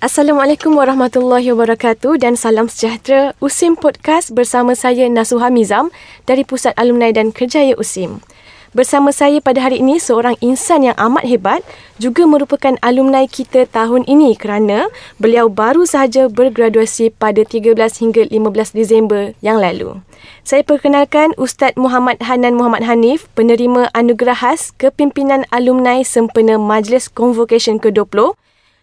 Assalamualaikum 0.00 0.80
warahmatullahi 0.80 1.52
wabarakatuh 1.52 2.24
dan 2.24 2.32
salam 2.32 2.72
sejahtera. 2.72 3.36
USIM 3.36 3.76
Podcast 3.76 4.32
bersama 4.32 4.72
saya 4.72 5.04
Nasuha 5.12 5.52
Mizam 5.52 5.92
dari 6.24 6.40
Pusat 6.40 6.72
Alumni 6.80 7.12
dan 7.12 7.36
Kerjaya 7.36 7.76
USIM. 7.76 8.24
Bersama 8.72 9.12
saya 9.12 9.44
pada 9.44 9.60
hari 9.60 9.84
ini 9.84 10.00
seorang 10.00 10.40
insan 10.40 10.88
yang 10.88 10.96
amat 10.96 11.28
hebat 11.28 11.60
juga 12.00 12.24
merupakan 12.24 12.80
alumni 12.80 13.28
kita 13.28 13.68
tahun 13.68 14.08
ini 14.08 14.40
kerana 14.40 14.88
beliau 15.20 15.52
baru 15.52 15.84
sahaja 15.84 16.32
bergraduasi 16.32 17.12
pada 17.12 17.44
13 17.44 17.76
hingga 17.76 18.24
15 18.24 18.72
Disember 18.72 19.36
yang 19.44 19.60
lalu. 19.60 20.00
Saya 20.48 20.64
perkenalkan 20.64 21.36
Ustaz 21.36 21.76
Muhammad 21.76 22.24
Hanan 22.24 22.56
Muhammad 22.56 22.88
Hanif, 22.88 23.28
penerima 23.36 23.92
anugerah 23.92 24.48
khas 24.48 24.72
kepimpinan 24.80 25.44
alumni 25.52 26.00
sempena 26.00 26.56
Majlis 26.56 27.12
Convocation 27.12 27.76
ke-20 27.76 28.32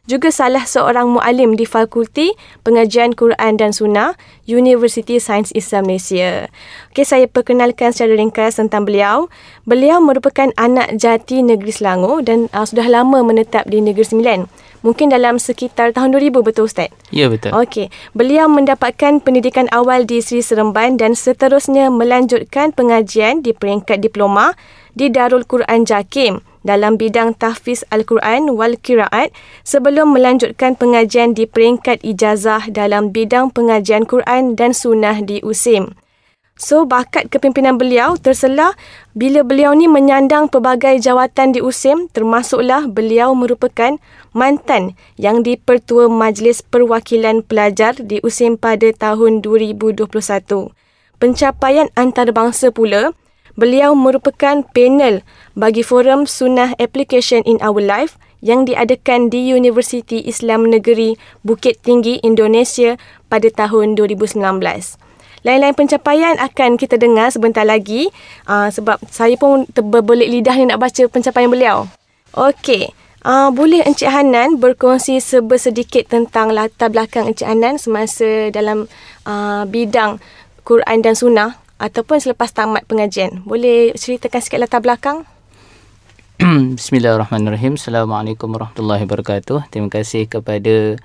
juga 0.08 0.32
salah 0.32 0.64
seorang 0.64 1.12
mualim 1.12 1.60
di 1.60 1.68
Fakulti 1.68 2.32
Pengajian 2.64 3.12
Quran 3.14 3.60
dan 3.60 3.76
Sunnah 3.76 4.16
Universiti 4.48 5.20
Sains 5.20 5.52
Islam 5.52 5.92
Malaysia. 5.92 6.48
Okey, 6.96 7.04
saya 7.04 7.28
perkenalkan 7.28 7.92
secara 7.92 8.16
ringkas 8.16 8.56
tentang 8.56 8.88
beliau. 8.88 9.28
Beliau 9.68 10.00
merupakan 10.00 10.48
anak 10.56 10.96
jati 10.96 11.44
negeri 11.44 11.76
Selangor 11.76 12.24
dan 12.24 12.48
uh, 12.56 12.64
sudah 12.64 12.88
lama 12.88 13.20
menetap 13.22 13.68
di 13.68 13.84
Negeri 13.84 14.08
Sembilan. 14.08 14.40
Mungkin 14.88 15.12
dalam 15.12 15.36
sekitar 15.36 15.92
tahun 15.92 16.16
2000 16.16 16.48
betul 16.48 16.72
Ustaz? 16.72 16.88
Ya 17.12 17.28
betul. 17.28 17.52
Okey, 17.52 17.92
beliau 18.16 18.48
mendapatkan 18.48 19.20
pendidikan 19.20 19.68
awal 19.76 20.08
di 20.08 20.24
Sri 20.24 20.40
Seremban 20.40 20.96
dan 20.96 21.20
seterusnya 21.20 21.92
melanjutkan 21.92 22.72
pengajian 22.72 23.44
di 23.44 23.52
peringkat 23.52 24.00
diploma 24.00 24.56
di 24.96 25.12
Darul 25.12 25.44
Quran 25.44 25.84
Jakim 25.84 26.40
dalam 26.68 27.00
bidang 27.00 27.32
tahfiz 27.32 27.88
Al-Quran 27.88 28.52
wal 28.60 28.76
Qiraat 28.76 29.32
sebelum 29.64 30.12
melanjutkan 30.12 30.76
pengajian 30.76 31.32
di 31.32 31.48
peringkat 31.48 32.04
ijazah 32.04 32.68
dalam 32.68 33.16
bidang 33.16 33.56
pengajian 33.56 34.04
Quran 34.04 34.60
dan 34.60 34.76
Sunnah 34.76 35.24
di 35.24 35.40
USIM. 35.40 35.96
So, 36.58 36.90
bakat 36.90 37.30
kepimpinan 37.30 37.78
beliau 37.78 38.18
terselah 38.18 38.74
bila 39.14 39.46
beliau 39.46 39.78
ni 39.78 39.86
menyandang 39.86 40.50
pelbagai 40.50 40.98
jawatan 40.98 41.54
di 41.54 41.62
USIM 41.62 42.10
termasuklah 42.10 42.90
beliau 42.90 43.38
merupakan 43.38 44.02
mantan 44.34 44.98
yang 45.22 45.46
dipertua 45.46 46.10
Majlis 46.10 46.66
Perwakilan 46.66 47.46
Pelajar 47.46 47.94
di 48.02 48.18
USIM 48.26 48.58
pada 48.58 48.90
tahun 48.90 49.46
2021. 49.46 50.10
Pencapaian 51.22 51.94
antarabangsa 51.94 52.74
pula 52.74 53.14
Beliau 53.58 53.98
merupakan 53.98 54.62
panel 54.70 55.26
bagi 55.58 55.82
forum 55.82 56.30
Sunnah 56.30 56.78
Application 56.78 57.42
in 57.42 57.58
Our 57.58 57.82
Life 57.82 58.14
yang 58.46 58.70
diadakan 58.70 59.34
di 59.34 59.50
Universiti 59.50 60.22
Islam 60.30 60.70
Negeri 60.70 61.18
Bukit 61.42 61.82
Tinggi, 61.82 62.22
Indonesia 62.22 63.02
pada 63.34 63.50
tahun 63.50 63.98
2019. 63.98 64.38
Lain-lain 65.42 65.74
pencapaian 65.74 66.38
akan 66.38 66.78
kita 66.78 67.02
dengar 67.02 67.34
sebentar 67.34 67.66
lagi 67.66 68.14
uh, 68.46 68.70
sebab 68.70 69.02
saya 69.10 69.34
pun 69.42 69.66
terbelit 69.74 70.30
lidah 70.30 70.54
ni 70.54 70.70
nak 70.70 70.78
baca 70.78 71.10
pencapaian 71.10 71.50
beliau. 71.50 71.90
Okey. 72.38 72.94
Uh, 73.26 73.50
boleh 73.50 73.82
Encik 73.82 74.14
Hanan 74.14 74.62
berkongsi 74.62 75.18
sebesedikit 75.18 76.14
tentang 76.14 76.54
latar 76.54 76.94
belakang 76.94 77.26
Encik 77.26 77.50
Hanan 77.50 77.82
semasa 77.82 78.54
dalam 78.54 78.86
uh, 79.26 79.66
bidang 79.66 80.22
Quran 80.62 81.02
dan 81.02 81.18
Sunnah 81.18 81.58
ataupun 81.78 82.18
selepas 82.18 82.50
tamat 82.52 82.84
pengajian. 82.90 83.46
Boleh 83.46 83.94
ceritakan 83.94 84.42
sikit 84.42 84.60
latar 84.62 84.82
belakang? 84.82 85.24
Bismillahirrahmanirrahim. 86.78 87.78
Assalamualaikum 87.78 88.50
warahmatullahi 88.54 89.06
wabarakatuh. 89.06 89.70
Terima 89.74 89.90
kasih 89.90 90.30
kepada 90.30 90.98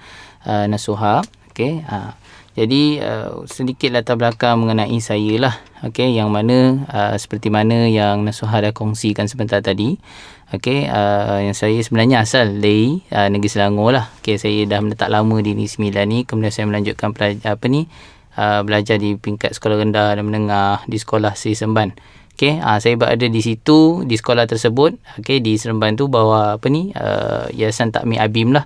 uh, 0.45 0.65
Nasuha. 0.69 1.25
Okay. 1.53 1.85
Uh, 1.89 2.13
jadi 2.53 3.01
uh, 3.01 3.49
sedikit 3.49 3.97
latar 3.97 4.21
belakang 4.21 4.61
mengenai 4.61 4.97
saya 5.01 5.41
lah. 5.41 5.55
Okay. 5.89 6.13
Yang 6.13 6.29
mana 6.29 6.57
uh, 6.89 7.17
seperti 7.17 7.49
mana 7.49 7.89
yang 7.89 8.25
Nasuha 8.25 8.61
dah 8.61 8.73
kongsikan 8.77 9.29
sebentar 9.29 9.65
tadi. 9.65 9.97
Okay. 10.53 10.89
Uh, 10.89 11.49
yang 11.49 11.57
saya 11.57 11.81
sebenarnya 11.81 12.25
asal 12.25 12.61
dari 12.61 13.01
uh, 13.13 13.29
Negeri 13.29 13.49
Selangor 13.49 13.97
lah. 13.97 14.07
Okay. 14.21 14.37
Saya 14.37 14.69
dah 14.69 14.85
menetap 14.85 15.09
lama 15.09 15.37
di 15.41 15.57
Negeri 15.57 15.69
Sembilan 15.69 16.05
ni. 16.09 16.19
Kemudian 16.29 16.53
saya 16.53 16.69
melanjutkan 16.69 17.17
pelajar, 17.17 17.57
apa 17.57 17.65
ni 17.73 17.89
uh, 18.37 18.61
belajar 18.67 18.97
di 18.97 19.17
peringkat 19.17 19.57
sekolah 19.57 19.83
rendah 19.83 20.17
dan 20.17 20.25
menengah 20.25 20.85
di 20.89 20.97
sekolah 21.01 21.33
Sri 21.35 21.57
Semban. 21.57 21.93
Okey, 22.33 22.65
uh, 22.65 22.81
saya 22.81 22.97
berada 22.97 23.29
di 23.29 23.41
situ 23.45 24.09
di 24.09 24.17
sekolah 24.17 24.49
tersebut. 24.49 24.97
Okey, 25.21 25.45
di 25.45 25.61
Seremban 25.61 26.01
tu 26.01 26.09
bawa 26.09 26.57
apa 26.57 26.67
ni? 26.73 26.89
Uh, 26.97 27.45
Yayasan 27.53 27.93
Takmi 27.93 28.17
Abim 28.17 28.57
lah. 28.57 28.65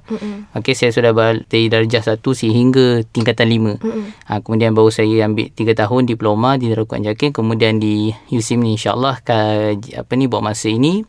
Okey, 0.55 0.79
saya 0.79 0.95
sudah 0.95 1.11
dari 1.51 1.67
darjah 1.67 2.01
1 2.01 2.23
sehingga 2.23 3.03
tingkatan 3.11 3.51
5. 3.51 3.83
Uh, 3.83 4.39
kemudian 4.47 4.71
baru 4.71 4.95
saya 4.95 5.27
ambil 5.27 5.51
3 5.51 5.83
tahun 5.83 6.03
diploma 6.07 6.55
di 6.57 6.71
Darul 6.71 6.87
Quran 6.87 7.11
Jakin, 7.11 7.35
kemudian 7.35 7.83
di 7.83 8.15
USIM 8.31 8.63
ni 8.63 8.79
insya-Allah 8.79 9.19
apa 9.19 10.13
ni 10.15 10.31
buat 10.31 10.47
masa 10.47 10.71
ini 10.71 11.03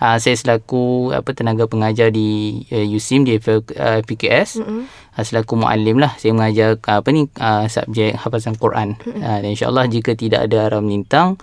uh, 0.00 0.16
saya 0.16 0.34
selaku 0.34 1.12
apa 1.12 1.30
tenaga 1.36 1.68
pengajar 1.68 2.10
di 2.10 2.60
uh, 2.72 2.86
USIM 2.96 3.28
di 3.28 3.36
uh, 3.36 4.00
PKS 4.02 4.64
mm-hmm. 4.64 4.82
uh, 5.20 5.24
selaku 5.24 5.60
muallim 5.60 6.00
lah 6.00 6.16
saya 6.16 6.32
mengajar 6.34 6.80
uh, 6.80 6.98
apa 7.04 7.08
ni 7.12 7.28
uh, 7.38 7.68
subjek 7.68 8.16
hafazan 8.16 8.56
Quran 8.56 8.96
mm-hmm. 8.96 9.20
uh, 9.20 9.38
dan 9.44 9.48
insyaallah 9.52 9.86
jika 9.86 10.16
tidak 10.16 10.48
ada 10.48 10.66
arah 10.66 10.80
melintang 10.82 11.36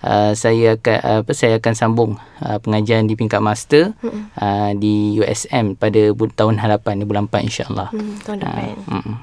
Uh, 0.00 0.32
saya 0.32 0.80
akan 0.80 0.98
uh, 1.04 1.18
apa 1.20 1.32
saya 1.36 1.60
akan 1.60 1.74
sambung 1.76 2.16
uh, 2.40 2.56
pengajian 2.64 3.04
di 3.04 3.20
tingkat 3.20 3.44
master 3.44 3.92
mm-hmm. 4.00 4.32
uh, 4.32 4.72
di 4.72 5.20
USM 5.20 5.76
pada 5.76 6.16
bu- 6.16 6.32
tahun 6.32 6.56
hadapan 6.56 6.96
di 6.96 7.04
bulan 7.04 7.28
4 7.28 7.44
insyaallah. 7.44 7.92
Mm, 7.92 8.14
tahun 8.24 8.36
depan. 8.40 8.64
Uh, 8.88 8.96
mm. 8.96 9.14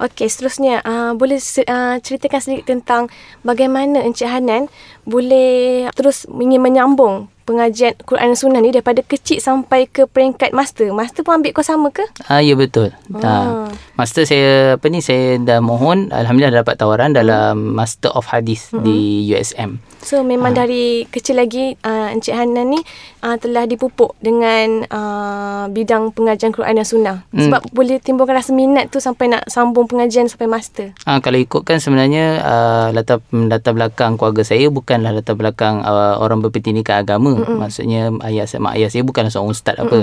Okey, 0.00 0.32
seterusnya 0.32 0.80
uh, 0.80 1.12
boleh 1.12 1.36
uh, 1.68 2.00
ceritakan 2.00 2.40
sedikit 2.40 2.72
tentang 2.72 3.12
bagaimana 3.44 4.00
Encik 4.00 4.32
Hanan 4.32 4.72
boleh 5.04 5.84
terus 5.92 6.24
ingin 6.24 6.64
menyambung 6.64 7.28
pengajian 7.46 7.94
Quran 8.02 8.34
dan 8.34 8.38
Sunnah 8.38 8.60
ni 8.60 8.74
daripada 8.74 9.00
kecil 9.06 9.38
sampai 9.38 9.86
ke 9.86 10.10
peringkat 10.10 10.50
master. 10.50 10.90
Master 10.90 11.22
pun 11.22 11.38
ambil 11.38 11.54
kau 11.54 11.62
sama 11.62 11.94
ke? 11.94 12.02
Ah 12.26 12.42
ya 12.42 12.58
betul. 12.58 12.90
Ah. 13.22 13.70
Ha. 13.96 14.04
Master 14.04 14.28
saya 14.28 14.76
apa 14.76 14.86
ni 14.92 15.00
saya 15.00 15.40
dah 15.40 15.64
mohon 15.64 16.12
alhamdulillah 16.12 16.60
dapat 16.60 16.76
tawaran 16.76 17.16
dalam 17.16 17.72
Master 17.72 18.12
of 18.12 18.28
Hadith 18.28 18.68
hmm. 18.76 18.84
di 18.84 19.24
USM. 19.32 19.80
So 20.04 20.20
memang 20.20 20.52
ha. 20.52 20.62
dari 20.62 21.08
kecil 21.08 21.40
lagi 21.40 21.72
uh, 21.80 22.12
Encik 22.12 22.36
Hanan 22.36 22.76
ni 22.76 22.80
uh, 23.24 23.40
telah 23.40 23.64
dipupuk 23.64 24.12
dengan 24.20 24.84
uh, 24.92 25.64
bidang 25.72 26.12
pengajian 26.12 26.52
Quran 26.52 26.76
dan 26.76 26.86
Sunnah. 26.86 27.16
Hmm. 27.32 27.48
Sebab 27.48 27.72
boleh 27.72 27.96
timbulkan 27.96 28.36
rasa 28.36 28.52
minat 28.52 28.92
tu 28.92 29.00
sampai 29.00 29.32
nak 29.32 29.48
sambung 29.48 29.88
pengajian 29.88 30.28
sampai 30.28 30.46
master. 30.46 30.92
Ah 31.08 31.24
kalau 31.24 31.40
ikutkan 31.40 31.80
sebenarnya 31.80 32.44
uh, 32.44 32.86
latar 32.92 33.24
latar 33.32 33.72
belakang 33.72 34.20
keluarga 34.20 34.44
saya 34.44 34.68
bukanlah 34.68 35.16
latar 35.16 35.40
belakang 35.40 35.80
uh, 35.80 36.20
orang 36.20 36.44
berpendidikan 36.44 37.00
agama 37.00 37.32
Mm-mm. 37.32 37.56
Maksudnya 37.56 38.12
ayah 38.28 38.44
saya, 38.44 38.60
mak 38.60 38.76
ayah 38.76 38.92
saya 38.92 39.02
bukanlah 39.08 39.32
seorang 39.32 39.56
ustaz 39.56 39.80
Mm-mm. 39.80 39.88
apa. 39.88 39.98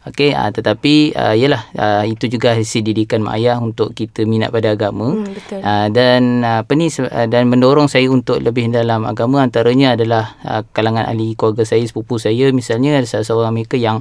Okey, 0.00 0.32
uh, 0.32 0.48
tetapi 0.48 1.12
uh, 1.12 1.36
yalah 1.36 1.68
uh, 1.76 2.04
itu 2.08 2.24
juga 2.24 2.56
hasil 2.56 2.80
didikan 2.80 3.20
mak 3.20 3.36
ayah 3.36 3.60
untuk 3.60 3.92
kita 3.92 4.24
minat 4.24 4.48
pada 4.48 4.72
agama. 4.72 5.12
Mm, 5.12 5.28
betul. 5.36 5.60
Uh, 5.60 5.86
dan 5.92 6.20
uh, 6.40 6.64
apa 6.64 6.72
ni 6.72 6.88
uh, 6.88 7.26
dan 7.28 7.52
mendorong 7.52 7.84
saya 7.84 8.08
untuk 8.08 8.40
lebih 8.40 8.72
dalam 8.72 9.04
agama 9.04 9.44
antaranya 9.44 10.00
adalah 10.00 10.40
uh, 10.40 10.64
kalangan 10.72 11.04
ahli 11.04 11.36
keluarga 11.36 11.68
saya, 11.68 11.84
sepupu 11.84 12.16
saya 12.16 12.48
misalnya 12.48 12.96
ada 12.96 13.04
salah 13.04 13.28
seorang 13.28 13.52
mereka 13.56 13.76
yang 13.76 14.00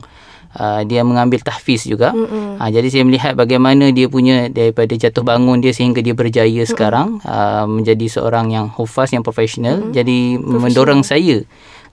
Uh, 0.50 0.82
dia 0.82 1.06
mengambil 1.06 1.46
tahfiz 1.46 1.86
juga. 1.86 2.10
Uh, 2.10 2.58
jadi 2.74 2.90
saya 2.90 3.06
melihat 3.06 3.38
bagaimana 3.38 3.94
dia 3.94 4.10
punya 4.10 4.50
daripada 4.50 4.98
jatuh 4.98 5.22
bangun 5.22 5.62
dia 5.62 5.78
sehingga 5.78 6.02
dia 6.02 6.18
berjaya 6.18 6.50
Mm-mm. 6.50 6.74
sekarang 6.74 7.22
uh, 7.22 7.70
menjadi 7.70 8.18
seorang 8.18 8.50
yang 8.50 8.66
hufaz 8.74 9.14
yang 9.14 9.22
profesional. 9.22 9.94
Jadi 9.94 10.42
mendorong 10.42 11.06
saya 11.06 11.46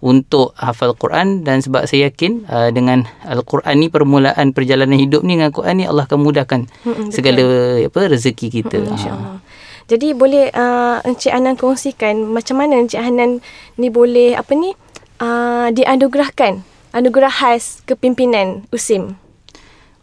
untuk 0.05 0.53
hafal 0.59 0.93
Quran 0.97 1.43
dan 1.43 1.65
sebab 1.65 1.89
saya 1.89 2.13
yakin 2.13 2.45
uh, 2.47 2.69
dengan 2.73 3.09
Al-Quran 3.25 3.77
ni 3.81 3.89
permulaan 3.89 4.53
perjalanan 4.53 5.01
hidup 5.01 5.25
ni 5.25 5.41
dengan 5.41 5.53
Quran 5.53 5.81
ni 5.81 5.85
Allah 5.89 6.05
akan 6.05 6.21
mudahkan 6.21 6.61
hmm, 6.85 7.09
segala 7.13 7.43
apa 7.85 8.01
rezeki 8.13 8.47
kita. 8.63 8.79
Hmm, 8.83 8.93
InsyaAllah. 8.93 9.39
Jadi 9.87 10.19
boleh 10.19 10.51
uh, 10.51 10.99
Encik 11.07 11.31
Anan 11.31 11.55
kongsikan 11.55 12.27
macam 12.27 12.59
mana 12.59 12.83
Encik 12.83 12.99
Anan 12.99 13.39
ni 13.79 13.87
boleh 13.87 14.35
apa 14.35 14.53
ni 14.59 14.75
uh, 15.23 15.71
dianugerahkan 15.71 16.67
anugerah 16.97 17.31
khas 17.31 17.85
kepimpinan 17.85 18.65
USIM. 18.73 19.15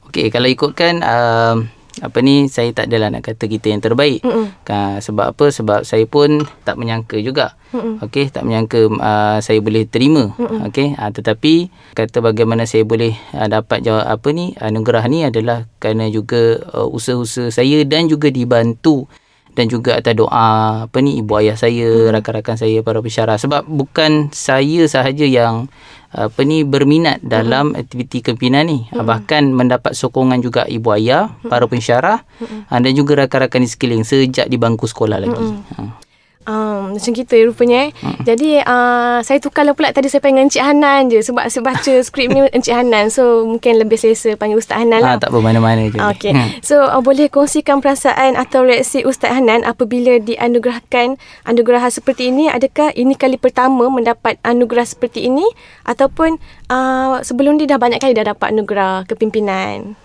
Okey, 0.07 0.29
kalau 0.29 0.45
ikutkan 0.45 1.01
uh, 1.01 1.57
apa 2.01 2.25
ni 2.25 2.49
saya 2.49 2.73
tak 2.73 2.89
adalah 2.89 3.13
nak 3.13 3.21
kata 3.21 3.45
kita 3.45 3.69
yang 3.69 3.83
terbaik. 3.83 4.25
Kan 4.65 4.97
sebab 4.97 5.37
apa? 5.37 5.45
Sebab 5.53 5.85
saya 5.85 6.09
pun 6.09 6.41
tak 6.65 6.81
menyangka 6.81 7.21
juga. 7.21 7.53
Okey, 7.73 8.29
tak 8.29 8.45
menyangka 8.45 8.85
uh, 8.85 9.37
saya 9.41 9.57
boleh 9.61 9.85
terima. 9.89 10.33
Okey, 10.37 10.93
uh, 10.97 11.09
tetapi 11.09 11.69
kata 11.97 12.21
bagaimana 12.21 12.65
saya 12.69 12.85
boleh 12.85 13.13
uh, 13.33 13.49
dapat 13.49 13.81
jawab 13.81 14.05
apa 14.05 14.29
ni 14.29 14.53
anugerah 14.57 15.05
ni 15.09 15.25
adalah 15.25 15.65
kerana 15.81 16.09
juga 16.09 16.61
uh, 16.73 16.85
usaha-usaha 16.89 17.49
saya 17.49 17.81
dan 17.85 18.05
juga 18.05 18.29
dibantu 18.29 19.09
dan 19.53 19.69
juga 19.69 20.01
atas 20.01 20.17
doa 20.17 20.85
apa 20.89 20.97
ni 21.01 21.21
ibu 21.21 21.37
ayah 21.37 21.53
saya, 21.53 22.09
hmm. 22.09 22.13
rakan-rakan 22.13 22.57
saya 22.57 22.81
para 22.81 22.99
pensyarah 23.01 23.37
sebab 23.37 23.61
bukan 23.69 24.33
saya 24.33 24.85
sahaja 24.89 25.25
yang 25.25 25.69
apa 26.13 26.45
ni 26.45 26.61
berminat 26.61 27.25
dalam 27.25 27.73
aktiviti 27.73 28.21
kepimpinan 28.21 28.69
ni 28.69 28.85
mm-hmm. 28.85 29.01
bahkan 29.01 29.49
mendapat 29.49 29.97
sokongan 29.97 30.45
juga 30.45 30.69
ibu 30.69 30.93
ayah 30.93 31.33
mm-hmm. 31.33 31.49
para 31.49 31.65
pensyarah 31.65 32.21
mm-hmm. 32.21 32.79
dan 32.85 32.91
juga 32.93 33.25
rakan-rakan 33.25 33.65
di 33.65 33.69
sekeliling 33.69 34.05
sejak 34.05 34.45
di 34.45 34.61
bangku 34.61 34.85
sekolah 34.85 35.17
lagi 35.17 35.33
mm-hmm. 35.33 36.02
Um, 36.43 36.99
macam 36.99 37.11
kita 37.15 37.35
rupanya 37.47 37.87
eh. 37.87 37.91
Hmm. 38.03 38.19
Jadi 38.27 38.59
uh, 38.59 39.19
saya 39.23 39.39
tukarlah 39.39 39.71
pula 39.71 39.95
tadi 39.95 40.11
saya 40.11 40.19
panggil 40.19 40.45
Encik 40.45 40.59
Hanan 40.59 41.07
je 41.07 41.23
sebab 41.23 41.47
saya 41.47 41.63
baca 41.63 41.93
skrip 42.07 42.27
ni 42.29 42.43
Encik 42.51 42.75
Hanan. 42.75 43.07
So 43.07 43.47
mungkin 43.47 43.79
lebih 43.79 43.95
selesa 43.95 44.35
panggil 44.35 44.59
Ustaz 44.59 44.83
Hanan 44.83 44.99
lah. 44.99 45.15
Ah, 45.15 45.17
tak 45.17 45.31
apa 45.31 45.39
mana-mana 45.39 45.87
je. 45.87 45.97
Okay. 46.17 46.35
Hmm. 46.35 46.51
So 46.59 46.83
uh, 46.83 46.99
boleh 46.99 47.31
kongsikan 47.31 47.79
perasaan 47.79 48.35
atau 48.35 48.67
reaksi 48.67 49.07
Ustaz 49.07 49.31
Hanan 49.31 49.63
apabila 49.63 50.19
dianugerahkan 50.19 51.15
anugerah 51.47 51.87
seperti 51.87 52.29
ini. 52.29 52.51
Adakah 52.51 52.91
ini 52.93 53.15
kali 53.15 53.39
pertama 53.39 53.87
mendapat 53.87 54.35
anugerah 54.43 54.83
seperti 54.83 55.31
ini 55.31 55.45
ataupun 55.87 56.37
uh, 56.67 57.23
sebelum 57.23 57.55
ni 57.55 57.65
dah 57.65 57.79
banyak 57.79 58.03
kali 58.03 58.11
dah 58.11 58.35
dapat 58.35 58.51
anugerah 58.51 59.07
kepimpinan? 59.07 60.02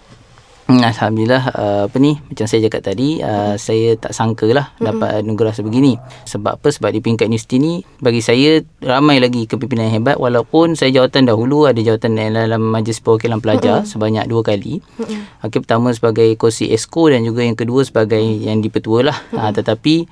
Hmm, 0.68 0.84
Alhamdulillah 0.84 1.48
uh, 1.56 1.82
apa 1.88 1.96
ni 1.96 2.20
macam 2.28 2.44
saya 2.44 2.68
cakap 2.68 2.84
tadi 2.84 3.24
uh, 3.24 3.56
hmm. 3.56 3.56
saya 3.56 3.96
tak 3.96 4.12
sangka 4.12 4.44
lah 4.52 4.68
hmm. 4.76 4.84
dapat 4.84 5.10
anugerah 5.24 5.56
sebegini 5.56 5.96
sebab 6.28 6.60
apa 6.60 6.68
sebab 6.68 6.92
di 6.92 7.00
peringkat 7.00 7.24
universiti 7.24 7.56
ni 7.56 7.80
bagi 8.04 8.20
saya 8.20 8.60
ramai 8.84 9.16
lagi 9.16 9.48
kepimpinan 9.48 9.88
yang 9.88 10.04
hebat 10.04 10.20
walaupun 10.20 10.76
saya 10.76 10.92
jawatan 10.92 11.24
dahulu 11.24 11.64
ada 11.64 11.80
jawatan 11.80 12.20
dalam 12.20 12.60
majlis 12.60 13.00
perwakilan 13.00 13.40
pelajar 13.40 13.80
hmm. 13.80 13.88
sebanyak 13.88 14.28
dua 14.28 14.44
kali 14.44 14.84
hmm. 14.84 15.40
okay, 15.40 15.56
pertama 15.56 15.88
sebagai 15.96 16.28
kursi 16.36 16.68
esko 16.68 17.08
dan 17.08 17.24
juga 17.24 17.48
yang 17.48 17.56
kedua 17.56 17.88
sebagai 17.88 18.20
yang 18.20 18.60
dipetua 18.60 19.08
lah 19.08 19.16
hmm. 19.32 19.40
uh, 19.40 19.52
tetapi 19.56 20.04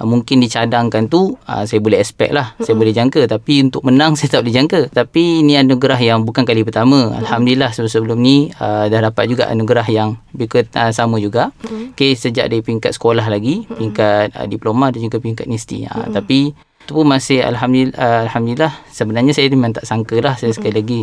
uh, 0.00 0.06
mungkin 0.06 0.42
dicadangkan 0.42 1.06
tu 1.06 1.34
uh, 1.46 1.64
saya 1.64 1.78
boleh 1.78 1.98
expect 2.00 2.32
lah 2.34 2.54
mm-hmm. 2.54 2.64
saya 2.66 2.74
boleh 2.74 2.92
jangka 2.94 3.20
tapi 3.30 3.54
untuk 3.62 3.82
menang 3.86 4.14
saya 4.18 4.38
tak 4.38 4.46
boleh 4.46 4.54
jangka 4.54 4.80
tapi 4.90 5.44
ini 5.44 5.58
anugerah 5.58 6.00
yang 6.00 6.22
bukan 6.26 6.42
kali 6.42 6.66
pertama 6.66 7.10
mm-hmm. 7.10 7.20
alhamdulillah 7.24 7.70
sebelum-sebelum 7.72 8.18
ni 8.18 8.50
uh, 8.58 8.86
dah 8.90 9.00
dapat 9.10 9.24
juga 9.30 9.44
anugerah 9.50 9.86
yang 9.90 10.18
berikut 10.34 10.70
uh, 10.74 10.90
sama 10.90 11.18
juga 11.22 11.54
mm-hmm. 11.62 11.94
okay, 11.94 12.12
sejak 12.18 12.50
dari 12.50 12.62
peringkat 12.62 12.94
sekolah 12.94 13.26
lagi 13.26 13.64
mm-hmm. 13.64 13.76
peringkat 13.78 14.26
uh, 14.34 14.46
diploma 14.50 14.90
dan 14.90 15.00
juga 15.04 15.18
peringkat 15.22 15.46
universiti 15.46 15.86
uh, 15.86 15.94
mm-hmm. 15.94 16.12
tapi 16.14 16.40
itu 16.84 16.92
pun 16.92 17.08
masih 17.08 17.40
alhamdulillah 17.40 17.96
uh, 17.96 18.20
alhamdulillah 18.28 18.72
sebenarnya 18.92 19.32
saya 19.32 19.48
memang 19.48 19.72
tak 19.72 19.88
sangka 19.88 20.20
lah 20.20 20.36
saya 20.36 20.52
sekali 20.52 20.76
lagi 20.76 21.02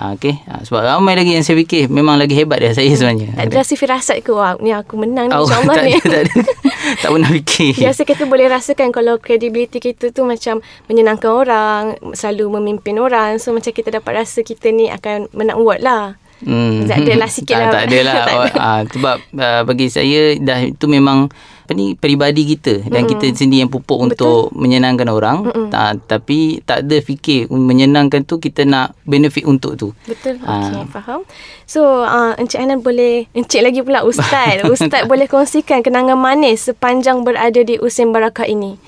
uh, 0.00 0.16
okey 0.16 0.40
uh, 0.48 0.64
sebab 0.64 0.88
ramai 0.88 1.20
lagi 1.20 1.36
yang 1.36 1.44
saya 1.44 1.60
fikir 1.60 1.92
memang 1.92 2.16
lagi 2.16 2.32
hebat 2.32 2.64
dari 2.64 2.72
saya 2.72 2.88
sebenarnya 2.96 3.36
tak 3.36 3.52
ada 3.52 3.54
rasa 3.60 3.74
firasat 3.76 4.16
ke 4.24 4.32
wah 4.32 4.56
ni 4.56 4.72
aku 4.72 4.96
menang 4.96 5.28
ni 5.28 5.36
oh, 5.36 5.44
insyaallah 5.44 5.76
tak 5.76 5.84
ni 5.84 5.92
ada, 5.92 6.08
tak 6.08 6.22
ada 6.24 6.32
tak 7.04 7.08
pernah 7.12 7.30
fikir 7.36 7.72
biasa 7.76 8.00
kita 8.08 8.22
boleh 8.24 8.46
rasakan 8.48 8.88
kalau 8.88 9.14
kredibiliti 9.20 9.84
kita 9.84 10.08
tu 10.16 10.24
macam 10.24 10.64
menyenangkan 10.88 11.28
orang 11.28 11.82
selalu 12.16 12.56
memimpin 12.56 12.96
orang 12.96 13.36
so 13.36 13.52
macam 13.52 13.68
kita 13.68 13.92
dapat 13.92 14.24
rasa 14.24 14.40
kita 14.40 14.72
ni 14.72 14.88
akan 14.88 15.28
menang 15.36 15.60
award 15.60 15.84
lah 15.84 16.16
Hmm. 16.38 16.86
Tak 16.86 17.02
adalah 17.02 17.26
sikit 17.26 17.58
tak, 17.58 17.62
lah. 17.66 17.72
Tak 17.74 17.84
adalah. 17.90 18.14
tak 18.28 18.36
ada. 18.38 18.58
uh, 18.62 18.80
sebab 18.94 19.16
uh, 19.34 19.62
bagi 19.66 19.86
saya 19.90 20.38
dah 20.38 20.60
itu 20.70 20.86
memang 20.86 21.26
apa 21.68 21.76
ni 21.76 21.92
peribadi 21.92 22.48
kita. 22.48 22.88
Dan 22.88 23.04
mm 23.04 23.08
kita 23.12 23.28
sendiri 23.36 23.68
yang 23.68 23.72
pupuk 23.72 24.00
Betul. 24.00 24.08
untuk 24.08 24.40
menyenangkan 24.56 25.08
orang. 25.12 25.44
Ta, 25.68 25.92
tapi 26.00 26.64
tak 26.64 26.88
ada 26.88 26.96
fikir 27.04 27.52
menyenangkan 27.52 28.24
tu 28.24 28.40
kita 28.40 28.64
nak 28.64 28.96
benefit 29.04 29.44
untuk 29.44 29.76
tu. 29.76 29.92
Betul. 30.08 30.40
Uh. 30.40 30.56
okey 30.64 30.88
faham. 30.88 31.20
So 31.68 32.08
uh, 32.08 32.32
encik 32.40 32.64
Anan 32.64 32.80
boleh 32.80 33.28
encik 33.36 33.60
lagi 33.60 33.84
pula 33.84 34.00
ustaz. 34.00 34.64
Ustaz 34.72 35.04
boleh 35.04 35.28
kongsikan 35.28 35.84
kenangan 35.84 36.16
manis 36.16 36.72
sepanjang 36.72 37.20
berada 37.20 37.60
di 37.60 37.76
Usin 37.76 38.16
Barakah 38.16 38.48
ini 38.48 38.80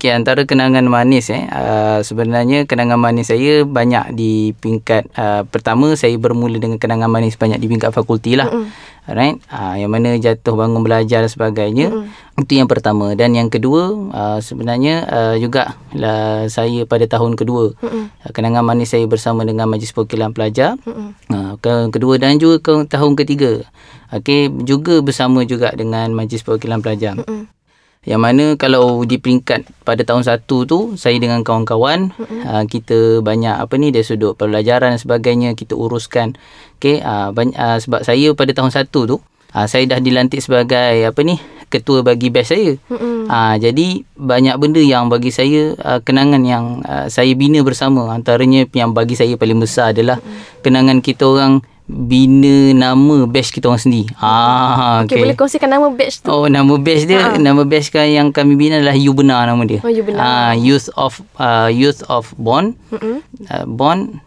Okay, 0.00 0.16
antara 0.16 0.48
kenangan 0.48 0.88
manis 0.88 1.28
eh 1.28 1.44
uh, 1.52 2.00
sebenarnya 2.00 2.64
kenangan 2.64 2.96
manis 2.96 3.28
saya 3.28 3.68
banyak 3.68 4.16
di 4.16 4.56
peringkat 4.56 5.12
uh, 5.12 5.44
pertama 5.44 5.92
saya 5.92 6.16
bermula 6.16 6.56
dengan 6.56 6.80
kenangan 6.80 7.12
manis 7.12 7.36
banyak 7.36 7.60
di 7.60 7.68
peringkat 7.68 7.92
fakulti 7.92 8.32
lah. 8.32 8.48
Mm-hmm. 8.48 9.12
Alright. 9.12 9.36
Uh, 9.52 9.76
yang 9.76 9.92
mana 9.92 10.16
jatuh 10.16 10.56
bangun 10.56 10.80
belajar 10.80 11.20
dan 11.20 11.28
sebagainya. 11.28 11.92
Mm-hmm. 11.92 12.40
Itu 12.40 12.52
yang 12.56 12.72
pertama 12.72 13.12
dan 13.12 13.36
yang 13.36 13.52
kedua 13.52 13.92
uh, 14.08 14.38
sebenarnya 14.40 15.04
uh, 15.04 15.36
juga 15.36 15.76
lah 15.92 16.48
saya 16.48 16.88
pada 16.88 17.04
tahun 17.04 17.36
kedua. 17.36 17.76
Mm-hmm. 17.76 18.04
Uh, 18.24 18.30
kenangan 18.32 18.64
manis 18.64 18.96
saya 18.96 19.04
bersama 19.04 19.44
dengan 19.44 19.68
Majlis 19.68 19.92
Perwakilan 19.92 20.32
Pelajar. 20.32 20.80
Mm-hmm. 20.80 21.60
Uh, 21.60 21.88
kedua 21.92 22.16
dan 22.16 22.40
juga 22.40 22.56
ke, 22.64 22.88
tahun 22.88 23.20
ketiga. 23.20 23.68
Okey, 24.16 24.64
juga 24.64 25.04
bersama 25.04 25.44
juga 25.44 25.76
dengan 25.76 26.08
Majlis 26.16 26.40
Perwakilan 26.40 26.80
Pelajar. 26.80 27.20
Mm-hmm. 27.20 27.59
Yang 28.00 28.20
mana 28.24 28.44
kalau 28.56 29.04
di 29.04 29.20
peringkat 29.20 29.84
pada 29.84 30.00
tahun 30.08 30.24
satu 30.24 30.64
tu 30.64 30.78
saya 30.96 31.20
dengan 31.20 31.44
kawan-kawan 31.44 32.08
mm-hmm. 32.16 32.40
uh, 32.48 32.64
kita 32.64 33.20
banyak 33.20 33.52
apa 33.52 33.76
ni 33.76 33.92
dari 33.92 34.08
sudut 34.08 34.40
pelajaran 34.40 34.96
dan 34.96 35.00
sebagainya 35.00 35.52
kita 35.52 35.76
uruskan. 35.76 36.32
Okey 36.80 37.04
uh, 37.04 37.28
uh, 37.36 37.76
sebab 37.76 38.00
saya 38.00 38.32
pada 38.32 38.56
tahun 38.56 38.72
satu 38.72 39.00
tu 39.04 39.16
uh, 39.52 39.66
saya 39.68 39.84
dah 39.84 40.00
dilantik 40.00 40.40
sebagai 40.40 41.12
apa 41.12 41.20
ni 41.20 41.36
ketua 41.68 42.00
bagi 42.00 42.32
batch 42.32 42.56
saya. 42.56 42.80
Mm-hmm. 42.88 43.28
Uh, 43.28 43.54
jadi 43.60 43.86
banyak 44.16 44.56
benda 44.56 44.80
yang 44.80 45.12
bagi 45.12 45.28
saya 45.28 45.76
uh, 45.84 46.00
kenangan 46.00 46.40
yang 46.40 46.80
uh, 46.88 47.04
saya 47.12 47.36
bina 47.36 47.60
bersama 47.60 48.08
antaranya 48.16 48.64
yang 48.72 48.96
bagi 48.96 49.12
saya 49.12 49.36
paling 49.36 49.60
besar 49.60 49.92
adalah 49.92 50.24
mm-hmm. 50.24 50.64
kenangan 50.64 51.04
kita 51.04 51.28
orang 51.28 51.60
bina 51.90 52.70
nama 52.70 53.26
batch 53.26 53.50
kita 53.50 53.66
orang 53.66 53.82
sendiri. 53.82 54.06
Ah, 54.22 55.02
okay. 55.02 55.18
okay. 55.18 55.22
boleh 55.26 55.36
kongsikan 55.36 55.66
nama 55.66 55.90
batch 55.90 56.22
tu. 56.22 56.30
Oh, 56.30 56.46
nama 56.46 56.74
batch 56.78 57.04
dia, 57.10 57.20
ha. 57.20 57.36
nama 57.36 57.66
batch 57.66 57.90
kan 57.90 58.06
yang 58.06 58.30
kami 58.30 58.54
bina 58.54 58.78
adalah 58.78 58.94
You 58.94 59.10
Benar 59.10 59.50
nama 59.50 59.62
dia. 59.66 59.82
Oh, 59.82 59.90
You 59.90 60.06
Benar. 60.06 60.22
Ah, 60.22 60.52
Youth 60.54 60.86
of 60.94 61.18
uh, 61.42 61.66
Youth 61.66 62.06
of 62.06 62.30
Bond. 62.38 62.78
Mm-hmm. 62.94 63.16
Uh, 63.50 63.64
Bond 63.66 64.22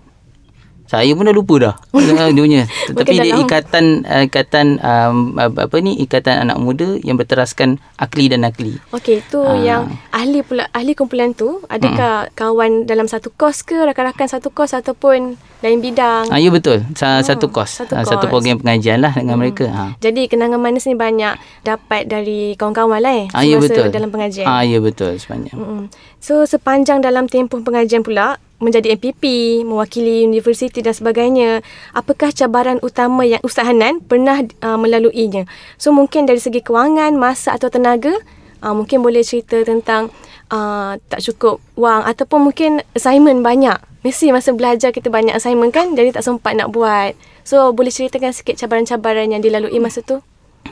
saya 0.93 1.09
pun 1.17 1.25
dah 1.25 1.33
lupa 1.33 1.55
dah 1.57 1.75
dia 2.37 2.43
punya. 2.45 2.69
Tapi 2.93 3.17
dia 3.17 3.33
ikatan 3.41 4.05
ikatan 4.29 4.77
um, 4.77 5.33
apa 5.41 5.73
ni 5.81 5.97
ikatan 6.05 6.45
anak 6.45 6.61
muda 6.61 7.01
yang 7.01 7.17
berteraskan 7.17 7.81
akli 7.97 8.29
dan 8.29 8.45
nakli. 8.45 8.77
Okey, 8.93 9.25
itu 9.25 9.41
uh. 9.41 9.57
yang 9.57 9.89
ahli 10.13 10.45
pula 10.45 10.69
ahli 10.69 10.93
kumpulan 10.93 11.33
tu 11.33 11.65
adakah 11.65 12.29
hmm. 12.29 12.37
kawan 12.37 12.71
dalam 12.85 13.09
satu 13.09 13.33
kos 13.33 13.65
ke 13.65 13.73
rakan-rakan 13.73 14.29
satu 14.29 14.53
kos 14.53 14.77
ataupun 14.77 15.41
lain 15.63 15.79
bidang? 15.79 16.27
Ah 16.27 16.37
ya 16.37 16.51
betul. 16.51 16.83
Oh, 16.83 17.21
satu 17.23 17.47
kos. 17.47 17.79
Satu, 17.79 17.95
kos. 17.95 18.05
satu 18.11 18.27
program 18.27 18.59
pengajian 18.59 18.99
lah 18.99 19.15
dengan 19.15 19.39
hmm. 19.39 19.41
mereka. 19.41 19.65
Ha. 19.71 19.83
Jadi 20.03 20.27
kenangan 20.27 20.59
manis 20.59 20.83
ni 20.83 20.99
banyak 20.99 21.39
dapat 21.63 22.11
dari 22.11 22.59
kawan-kawan 22.59 22.99
lah 22.99 23.13
eh. 23.23 23.27
Ah 23.31 23.47
ya 23.47 23.57
betul. 23.57 23.87
dalam 23.87 24.11
pengajian. 24.11 24.43
Ah 24.43 24.67
ya 24.67 24.83
betul 24.83 25.15
sepanjang. 25.15 25.55
Hmm. 25.55 25.87
So 26.19 26.43
sepanjang 26.43 26.99
dalam 26.99 27.31
tempoh 27.31 27.63
pengajian 27.63 28.03
pula 28.03 28.35
menjadi 28.63 28.95
MPP, 28.95 29.23
mewakili 29.67 30.23
universiti 30.23 30.79
dan 30.79 30.95
sebagainya. 30.95 31.59
Apakah 31.91 32.31
cabaran 32.31 32.79
utama 32.79 33.27
yang 33.27 33.43
Ustaz 33.43 33.67
Hanan 33.67 33.99
pernah 33.99 34.39
uh, 34.63 34.79
melaluinya? 34.79 35.43
So 35.75 35.91
mungkin 35.91 36.23
dari 36.23 36.39
segi 36.39 36.63
kewangan, 36.63 37.19
masa 37.19 37.59
atau 37.59 37.67
tenaga, 37.67 38.15
uh, 38.63 38.71
mungkin 38.71 39.03
boleh 39.03 39.21
cerita 39.21 39.59
tentang 39.67 40.09
uh, 40.51 40.99
tak 41.07 41.21
cukup 41.23 41.63
wang 41.79 42.03
ataupun 42.03 42.51
mungkin 42.51 42.83
assignment 42.97 43.45
banyak. 43.45 43.77
Mesti 44.03 44.35
masa 44.35 44.51
belajar 44.51 44.91
kita 44.91 45.07
banyak 45.07 45.31
assignment 45.31 45.71
kan, 45.71 45.95
jadi 45.95 46.11
tak 46.11 46.27
sempat 46.27 46.59
nak 46.59 46.75
buat. 46.75 47.15
So 47.47 47.71
boleh 47.71 47.91
ceritakan 47.91 48.35
sikit 48.35 48.59
cabaran-cabaran 48.59 49.31
yang 49.31 49.39
dilalui 49.39 49.79
masa 49.79 50.03
tu? 50.03 50.19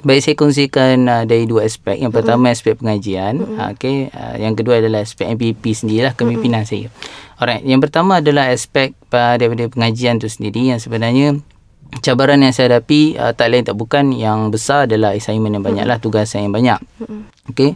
Baik 0.01 0.24
saya 0.24 0.36
kongsikan 0.40 1.06
uh, 1.06 1.24
dari 1.28 1.46
dua 1.46 1.68
aspek. 1.68 2.00
Yang 2.00 2.24
pertama 2.24 2.50
mm-hmm. 2.50 2.56
aspek 2.58 2.74
pengajian, 2.80 3.34
mm-hmm. 3.44 3.72
okey. 3.75 3.98
Uh, 4.10 4.36
yang 4.40 4.54
kedua 4.56 4.80
adalah 4.80 5.04
aspek 5.04 5.28
MPP 5.36 5.63
sendirilah 5.75 6.16
kepimpinan 6.16 6.63
mm-hmm. 6.63 6.90
saya. 6.90 7.38
Alright, 7.38 7.63
yang 7.68 7.84
pertama 7.84 8.24
adalah 8.24 8.50
aspek 8.50 8.96
uh, 9.12 9.36
daripada 9.36 9.68
pengajian 9.68 10.18
tu 10.18 10.32
sendiri 10.32 10.72
yang 10.74 10.80
sebenarnya 10.80 11.44
cabaran 12.00 12.40
yang 12.40 12.56
saya 12.56 12.72
hadapi 12.80 13.20
uh, 13.20 13.36
tak 13.36 13.51
lain 13.51 13.68
tak 13.68 13.75
bukan 13.75 14.16
yang 14.16 14.48
besar 14.48 14.88
adalah 14.88 15.12
assignment 15.12 15.60
yang 15.60 15.66
banyaklah, 15.66 16.00
mm-hmm. 16.00 16.08
tugasan 16.08 16.50
yang 16.50 16.56
banyak. 16.56 16.80
Mm-hmm. 17.04 17.22
Okey 17.51 17.72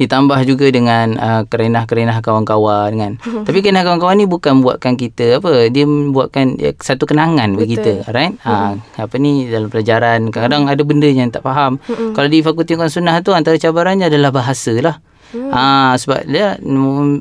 ditambah 0.00 0.40
juga 0.48 0.72
dengan 0.72 1.20
uh, 1.20 1.42
kerenah-kerenah 1.44 2.24
kawan-kawan 2.24 2.90
kan. 2.96 3.12
Tapi 3.46 3.58
kerenah 3.60 3.84
kawan-kawan 3.84 4.16
ni 4.16 4.24
bukan 4.24 4.64
buatkan 4.64 4.96
kita 4.96 5.36
apa, 5.36 5.68
dia 5.68 5.84
buatkan 5.84 6.56
ya, 6.56 6.72
satu 6.80 7.04
kenangan 7.04 7.52
bagi 7.52 7.76
kita, 7.76 8.08
right? 8.08 8.32
Ha, 8.40 8.80
apa 8.80 9.14
ni 9.20 9.44
dalam 9.52 9.68
pelajaran 9.68 10.32
kadang-kadang 10.32 10.72
ada 10.72 10.82
benda 10.88 11.04
yang 11.04 11.28
tak 11.28 11.44
faham. 11.44 11.76
Kalau 11.86 12.28
di 12.32 12.40
Fakulti 12.40 12.80
Quran 12.80 12.88
Sunnah 12.88 13.20
tu 13.20 13.36
antara 13.36 13.60
cabarannya 13.60 14.08
adalah 14.08 14.32
bahasa 14.32 14.72
lah. 14.80 14.96
Hmm. 15.30 15.52
Ha, 15.52 15.60
sebab 16.00 16.26
dia 16.26 16.56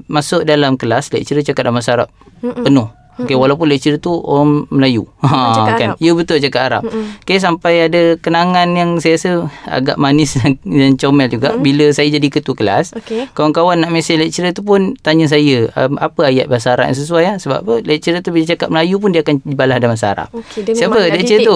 masuk 0.07 0.47
dalam 0.47 0.79
kelas 0.79 1.11
lecturer 1.11 1.43
cakap 1.43 1.67
dalam 1.67 1.77
bahasa 1.77 1.99
Arab 1.99 2.09
penuh. 2.41 2.98
Okay, 3.19 3.35
walaupun 3.35 3.67
lecturer 3.67 3.99
tu 3.99 4.15
orang 4.15 4.69
Melayu. 4.71 5.03
Ha, 5.21 5.75
kan? 5.75 5.99
Ya 5.99 6.15
betul 6.15 6.39
cakap 6.39 6.61
Arab. 6.71 6.81
Mm-hmm. 6.87 7.27
Okay, 7.27 7.37
sampai 7.37 7.91
ada 7.91 8.15
kenangan 8.15 8.71
yang 8.71 8.95
saya 9.03 9.19
rasa 9.19 9.31
agak 9.67 9.99
manis 9.99 10.39
dan 10.39 10.95
comel 10.95 11.27
juga. 11.27 11.53
Mm-hmm. 11.53 11.65
Bila 11.65 11.85
saya 11.91 12.07
jadi 12.07 12.27
ketua 12.31 12.55
kelas, 12.55 12.95
okay. 12.95 13.27
kawan-kawan 13.35 13.83
nak 13.83 13.91
mesej 13.91 14.15
lecturer 14.15 14.55
tu 14.55 14.63
pun 14.63 14.95
tanya 15.03 15.27
saya, 15.27 15.67
um, 15.75 15.99
apa 15.99 16.31
ayat 16.31 16.47
bahasa 16.47 16.79
Arab 16.79 16.91
yang 16.91 16.99
sesuai 16.99 17.23
ya? 17.23 17.33
Sebab 17.37 17.59
apa? 17.67 17.73
Lecturer 17.83 18.23
tu 18.23 18.31
bila 18.31 18.45
cakap 18.47 18.67
Melayu 18.71 18.95
pun 19.03 19.11
dia 19.11 19.21
akan 19.21 19.43
balas 19.53 19.77
dalam 19.83 19.91
bahasa 19.93 20.07
Arab. 20.15 20.27
Okay, 20.31 20.61
dia 20.63 20.73
Siapa 20.79 20.97
lecturer 21.11 21.39
tu? 21.43 21.55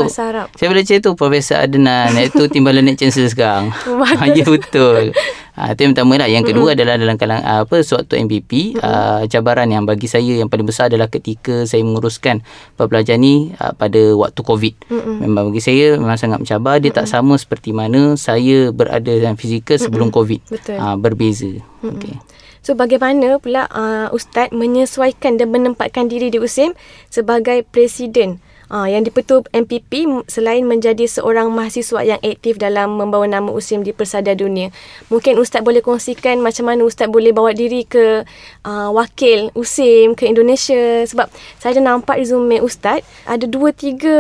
Siapa 0.60 0.74
lecturer 0.76 1.00
tu? 1.00 1.12
Profesor 1.16 1.64
Adnan, 1.64 2.20
iaitu 2.20 2.52
timbalan 2.52 2.84
Nek 2.84 3.00
Chancellor 3.00 3.32
sekarang. 3.32 3.72
ha, 4.20 4.26
ya 4.38 4.44
betul. 4.44 5.16
Uh, 5.54 5.70
itu 5.70 5.86
yang 5.86 5.94
pertama 5.94 6.14
lah. 6.18 6.30
Yang 6.30 6.46
kedua 6.50 6.74
mm-hmm. 6.74 6.78
adalah 6.82 6.96
dalam 6.98 7.16
kalangan 7.22 7.46
uh, 7.46 7.62
apa 7.62 7.78
sewaktu 7.86 8.14
MPP 8.26 8.52
mm-hmm. 8.74 8.82
uh, 8.82 9.22
cabaran 9.30 9.70
yang 9.70 9.86
bagi 9.86 10.10
saya 10.10 10.34
yang 10.42 10.50
paling 10.50 10.66
besar 10.66 10.90
adalah 10.90 11.06
ketika 11.14 11.70
saya 11.70 11.86
menguruskan 11.86 12.42
pelajar 12.74 13.22
ni 13.22 13.54
uh, 13.62 13.74
pada 13.78 14.02
waktu 14.18 14.42
COVID. 14.42 14.74
Mm-hmm. 14.90 15.16
Memang 15.22 15.44
bagi 15.54 15.62
saya 15.62 15.86
memang 16.02 16.18
sangat 16.18 16.42
mencabar. 16.42 16.82
Dia 16.82 16.90
mm-hmm. 16.90 17.06
tak 17.06 17.06
sama 17.06 17.34
seperti 17.38 17.70
mana 17.70 18.18
saya 18.18 18.74
berada 18.74 19.14
dalam 19.14 19.38
fizikal 19.38 19.78
sebelum 19.78 20.10
mm-hmm. 20.10 20.26
COVID. 20.26 20.42
Betul. 20.50 20.78
Uh, 20.82 20.96
berbeza. 20.98 21.52
Mm-hmm. 21.54 21.94
Okay. 22.02 22.16
So 22.64 22.80
bagaimana 22.80 23.44
pula 23.44 23.68
uh, 23.70 24.08
Ustaz 24.16 24.50
menyesuaikan 24.56 25.36
dan 25.36 25.52
menempatkan 25.52 26.08
diri 26.08 26.32
di 26.32 26.40
USIM 26.40 26.72
sebagai 27.12 27.68
presiden 27.68 28.40
Uh, 28.72 28.88
yang 28.88 29.04
dipetul 29.04 29.44
MPP 29.52 30.08
selain 30.26 30.64
menjadi 30.66 31.06
seorang 31.06 31.52
mahasiswa 31.52 32.00
yang 32.02 32.22
aktif 32.24 32.58
dalam 32.58 32.96
membawa 32.96 33.28
nama 33.28 33.52
USIM 33.52 33.84
di 33.84 33.92
persada 33.92 34.32
dunia. 34.34 34.72
Mungkin 35.12 35.38
Ustaz 35.38 35.62
boleh 35.62 35.84
kongsikan 35.84 36.40
macam 36.40 36.72
mana 36.72 36.82
Ustaz 36.88 37.12
boleh 37.12 37.36
bawa 37.36 37.52
diri 37.52 37.84
ke 37.84 38.24
uh, 38.66 38.90
wakil 38.96 39.52
USIM 39.54 40.16
ke 40.16 40.26
Indonesia. 40.26 41.04
Sebab 41.06 41.28
saya 41.60 41.78
dah 41.78 41.84
nampak 41.94 42.18
resume 42.18 42.64
Ustaz. 42.64 43.04
Ada 43.28 43.46
dua, 43.46 43.76
tiga 43.76 44.18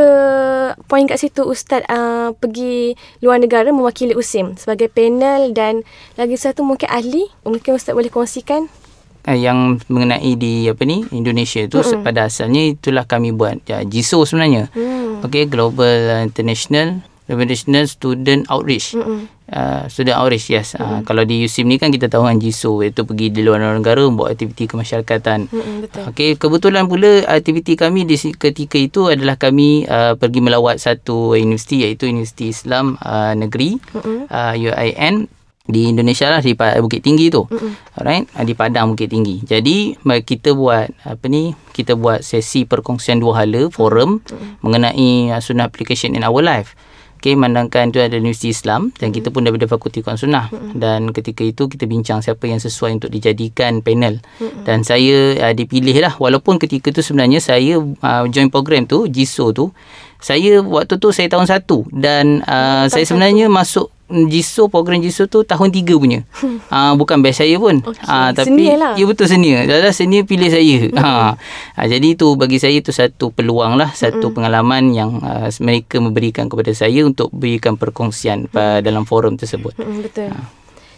poin 0.85 1.07
kat 1.07 1.23
situ 1.23 1.47
Ustaz 1.47 1.81
uh, 1.87 2.35
pergi 2.37 2.99
luar 3.23 3.39
negara 3.39 3.71
mewakili 3.71 4.13
USIM 4.13 4.59
sebagai 4.59 4.91
panel 4.91 5.55
dan 5.55 5.87
lagi 6.19 6.35
satu 6.35 6.61
mungkin 6.61 6.91
ahli. 6.91 7.31
Mungkin 7.47 7.79
Ustaz 7.79 7.95
boleh 7.95 8.11
kongsikan 8.11 8.67
uh, 9.27 9.37
yang 9.37 9.79
mengenai 9.87 10.35
di 10.35 10.67
apa 10.67 10.83
ni 10.83 11.03
Indonesia 11.11 11.63
tu 11.67 11.79
mm-hmm. 11.79 12.03
pada 12.03 12.27
asalnya 12.27 12.61
itulah 12.75 13.07
kami 13.07 13.31
buat 13.31 13.63
ya, 13.67 13.83
GISO 13.83 14.27
sebenarnya. 14.27 14.69
Mm. 14.75 15.23
Okay, 15.23 15.47
Global 15.47 16.23
International 16.23 16.99
International 17.23 17.87
Student 17.87 18.51
Outreach. 18.51 18.91
Mm-hmm. 18.99 19.31
Uh, 19.53 19.85
student 19.85 20.17
Outreach, 20.17 20.49
yes. 20.49 20.73
Mm-hmm. 20.73 20.83
Uh, 20.83 20.99
kalau 21.05 21.23
di 21.23 21.45
USIM 21.45 21.69
ni 21.69 21.79
kan 21.79 21.93
kita 21.93 22.11
tahu 22.11 22.27
kan 22.27 22.39
GISO 22.41 22.83
iaitu 22.83 23.07
pergi 23.07 23.31
di 23.31 23.45
luar 23.45 23.63
negara 23.63 24.03
buat 24.11 24.35
aktiviti 24.35 24.67
kemasyarakatan. 24.67 25.47
Mm-hmm, 25.47 25.75
betul. 25.87 26.01
Okay, 26.11 26.29
kebetulan 26.35 26.83
pula 26.89 27.23
aktiviti 27.27 27.79
kami 27.79 28.03
di 28.03 28.19
ketika 28.19 28.75
itu 28.75 29.07
adalah 29.07 29.39
kami 29.39 29.87
uh, 29.87 30.19
pergi 30.19 30.39
melawat 30.43 30.83
satu 30.83 31.37
universiti 31.37 31.87
iaitu 31.87 32.11
Universiti 32.11 32.51
Islam 32.51 32.99
uh, 32.99 33.31
Negeri 33.37 33.79
mm-hmm. 33.79 34.19
uh, 34.27 34.53
UIN 34.57 35.15
di 35.63 35.87
Indonesia 35.87 36.27
lah 36.27 36.43
di 36.43 36.59
Bukit 36.59 36.99
Tinggi 36.99 37.31
tu. 37.31 37.47
Mm-hmm. 37.47 37.95
Alright, 37.95 38.27
ah, 38.35 38.43
di 38.43 38.51
Padang 38.51 38.91
Bukit 38.91 39.07
Tinggi. 39.07 39.39
Jadi 39.47 39.95
kita 40.27 40.51
buat 40.51 40.91
apa 41.07 41.25
ni? 41.31 41.55
Kita 41.71 41.95
buat 41.95 42.19
sesi 42.19 42.67
perkongsian 42.67 43.23
dua 43.23 43.43
hala 43.43 43.71
forum 43.71 44.19
mm-hmm. 44.19 44.59
mengenai 44.59 45.31
uh, 45.31 45.39
sunnah 45.39 45.63
application 45.63 46.19
in 46.19 46.27
our 46.27 46.43
life. 46.43 46.75
Okay, 47.23 47.39
mandangkan 47.39 47.95
tu 47.95 48.03
ada 48.03 48.19
Universiti 48.19 48.51
Islam 48.51 48.91
dan 48.99 49.15
kita 49.15 49.31
pun 49.31 49.47
daripada 49.47 49.63
Fakulti 49.63 50.03
Quran 50.03 50.19
Sunnah 50.19 50.51
mm-hmm. 50.51 50.75
dan 50.75 51.07
ketika 51.15 51.47
itu 51.47 51.71
kita 51.71 51.87
bincang 51.87 52.19
siapa 52.19 52.43
yang 52.51 52.59
sesuai 52.59 52.99
untuk 52.99 53.07
dijadikan 53.07 53.79
panel 53.79 54.19
mm-hmm. 54.19 54.67
dan 54.67 54.83
saya 54.83 55.39
uh, 55.39 55.55
dipilih 55.55 56.03
lah 56.03 56.19
walaupun 56.19 56.59
ketika 56.59 56.91
tu 56.91 56.99
sebenarnya 56.99 57.39
saya 57.39 57.79
uh, 57.79 58.27
join 58.27 58.51
program 58.51 58.83
tu 58.83 59.07
GISO 59.07 59.55
tu 59.55 59.71
saya 60.19 60.59
waktu 60.59 60.99
tu 60.99 61.15
saya 61.15 61.31
tahun 61.31 61.47
satu 61.47 61.87
dan 61.95 62.43
uh, 62.43 62.91
saya 62.91 63.07
sebenarnya 63.07 63.47
satu. 63.47 63.55
masuk 63.55 63.87
Jiso 64.29 64.69
program 64.69 65.01
Jiso 65.01 65.25
tu 65.25 65.41
tahun 65.41 65.73
tiga 65.73 65.97
punya. 65.97 66.23
Ah 66.69 66.91
uh, 66.91 66.93
bukan 66.93 67.19
best 67.19 67.41
saya 67.41 67.57
pun. 67.57 67.81
Okay. 67.81 68.05
Uh, 68.05 68.29
tapi 68.31 68.63
lah. 68.77 68.93
ya 68.93 69.05
betul 69.09 69.27
senior. 69.27 69.65
Dah 69.65 69.93
senior 69.93 70.23
pilih 70.23 70.49
saya. 70.49 70.77
Ha. 70.93 71.35
Uh, 71.75 71.87
jadi 71.89 72.15
tu 72.15 72.37
bagi 72.37 72.61
saya 72.61 72.77
tu 72.79 72.93
satu 72.93 73.33
peluang 73.33 73.75
lah, 73.75 73.91
satu 73.91 74.29
mm. 74.29 74.35
pengalaman 74.35 74.83
yang 74.93 75.19
uh, 75.19 75.49
mereka 75.59 75.97
memberikan 75.99 76.47
kepada 76.47 76.71
saya 76.71 77.03
untuk 77.03 77.33
berikan 77.33 77.75
perkongsian 77.75 78.47
mm. 78.49 78.85
dalam 78.85 79.03
forum 79.03 79.35
tersebut. 79.35 79.73
Mm, 79.77 79.99
betul. 80.05 80.29
Uh. 80.29 80.45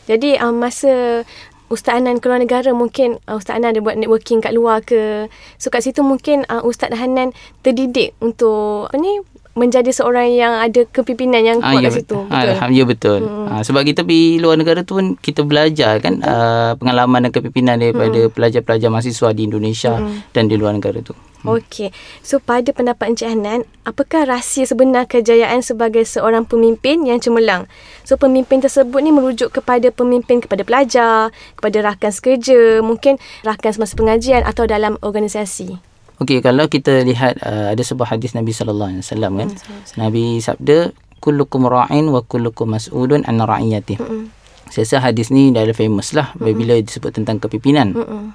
Jadi 0.05 0.38
uh, 0.38 0.53
masa 0.53 1.25
Ustaz 1.65 1.98
Anan 1.98 2.22
keluar 2.22 2.38
negara 2.38 2.69
mungkin 2.77 3.17
uh, 3.25 3.41
Ustaz 3.41 3.57
Anan 3.57 3.74
ada 3.74 3.81
buat 3.81 3.98
networking 3.98 4.38
kat 4.38 4.53
luar 4.53 4.86
ke. 4.86 5.25
So 5.57 5.74
kat 5.74 5.81
situ 5.81 6.05
mungkin 6.05 6.45
uh, 6.45 6.62
Ustaz 6.62 6.93
Hanan 6.93 7.34
terdidik 7.65 8.13
untuk 8.22 8.93
apa 8.93 9.01
ni 9.01 9.17
menjadi 9.56 9.88
seorang 9.96 10.36
yang 10.36 10.54
ada 10.60 10.84
kepimpinan 10.84 11.40
yang 11.40 11.58
kuat 11.64 11.80
ah, 11.80 11.80
ya, 11.80 11.88
kat 11.88 11.94
situ. 12.04 12.18
Betul. 12.28 12.60
Ah, 12.60 12.68
ya 12.68 12.84
betul. 12.84 13.20
Hmm. 13.24 13.48
Ah, 13.48 13.62
sebab 13.64 13.88
kita 13.88 14.04
pergi 14.04 14.44
luar 14.44 14.60
negara 14.60 14.84
tu 14.84 15.00
pun 15.00 15.16
kita 15.16 15.48
belajar 15.48 16.04
kan 16.04 16.20
uh, 16.20 16.76
pengalaman 16.76 17.28
dan 17.28 17.32
kepimpinan 17.32 17.80
daripada 17.80 18.28
hmm. 18.28 18.36
pelajar-pelajar 18.36 18.92
mahasiswa 18.92 19.32
di 19.32 19.48
Indonesia 19.48 19.96
hmm. 19.96 20.36
dan 20.36 20.52
di 20.52 20.60
luar 20.60 20.76
negara 20.76 21.00
tu. 21.00 21.16
Hmm. 21.16 21.56
Okey. 21.56 21.96
So 22.20 22.44
pada 22.44 22.76
pendapat 22.76 23.16
Encik 23.16 23.32
Hanan, 23.32 23.64
apakah 23.88 24.28
rahsia 24.28 24.68
sebenar 24.68 25.08
kejayaan 25.08 25.64
sebagai 25.64 26.04
seorang 26.04 26.44
pemimpin 26.44 27.08
yang 27.08 27.24
cemerlang? 27.24 27.72
So 28.04 28.20
pemimpin 28.20 28.60
tersebut 28.60 29.00
ni 29.00 29.16
merujuk 29.16 29.56
kepada 29.56 29.88
pemimpin 29.88 30.44
kepada 30.44 30.68
pelajar, 30.68 31.32
kepada 31.56 31.78
rakan 31.80 32.12
sekerja, 32.12 32.84
mungkin 32.84 33.24
rakan 33.48 33.72
semasa 33.72 33.96
pengajian 33.96 34.44
atau 34.44 34.68
dalam 34.68 35.00
organisasi. 35.00 35.95
Okey, 36.24 36.39
kalau 36.39 36.72
kita 36.72 37.03
lihat 37.03 37.43
uh, 37.43 37.75
ada 37.75 37.84
sebuah 37.84 38.15
hadis 38.15 38.31
Nabi 38.39 38.55
sallallahu 38.55 38.88
alaihi 38.95 39.03
wasallam 39.03 39.31
kan. 39.36 39.50
Hmm, 39.51 39.84
Nabi 40.00 40.39
sabda 40.39 40.95
kullukum 41.19 41.67
ra'in 41.67 42.07
wa 42.07 42.24
kullukum 42.24 42.72
mas'ulun 42.72 43.27
an 43.27 43.43
ra'iyatih. 43.43 44.00
Hmm. 44.00 44.31
Saya 44.72 44.88
rasa 44.88 44.98
hadis 45.12 45.29
ni 45.29 45.51
dah 45.51 45.67
famous 45.75 46.15
lah 46.15 46.31
hmm. 46.39 46.55
bila 46.55 46.74
disebut 46.79 47.12
tentang 47.12 47.43
kepimpinan. 47.43 47.91
Hmm. 47.91 48.31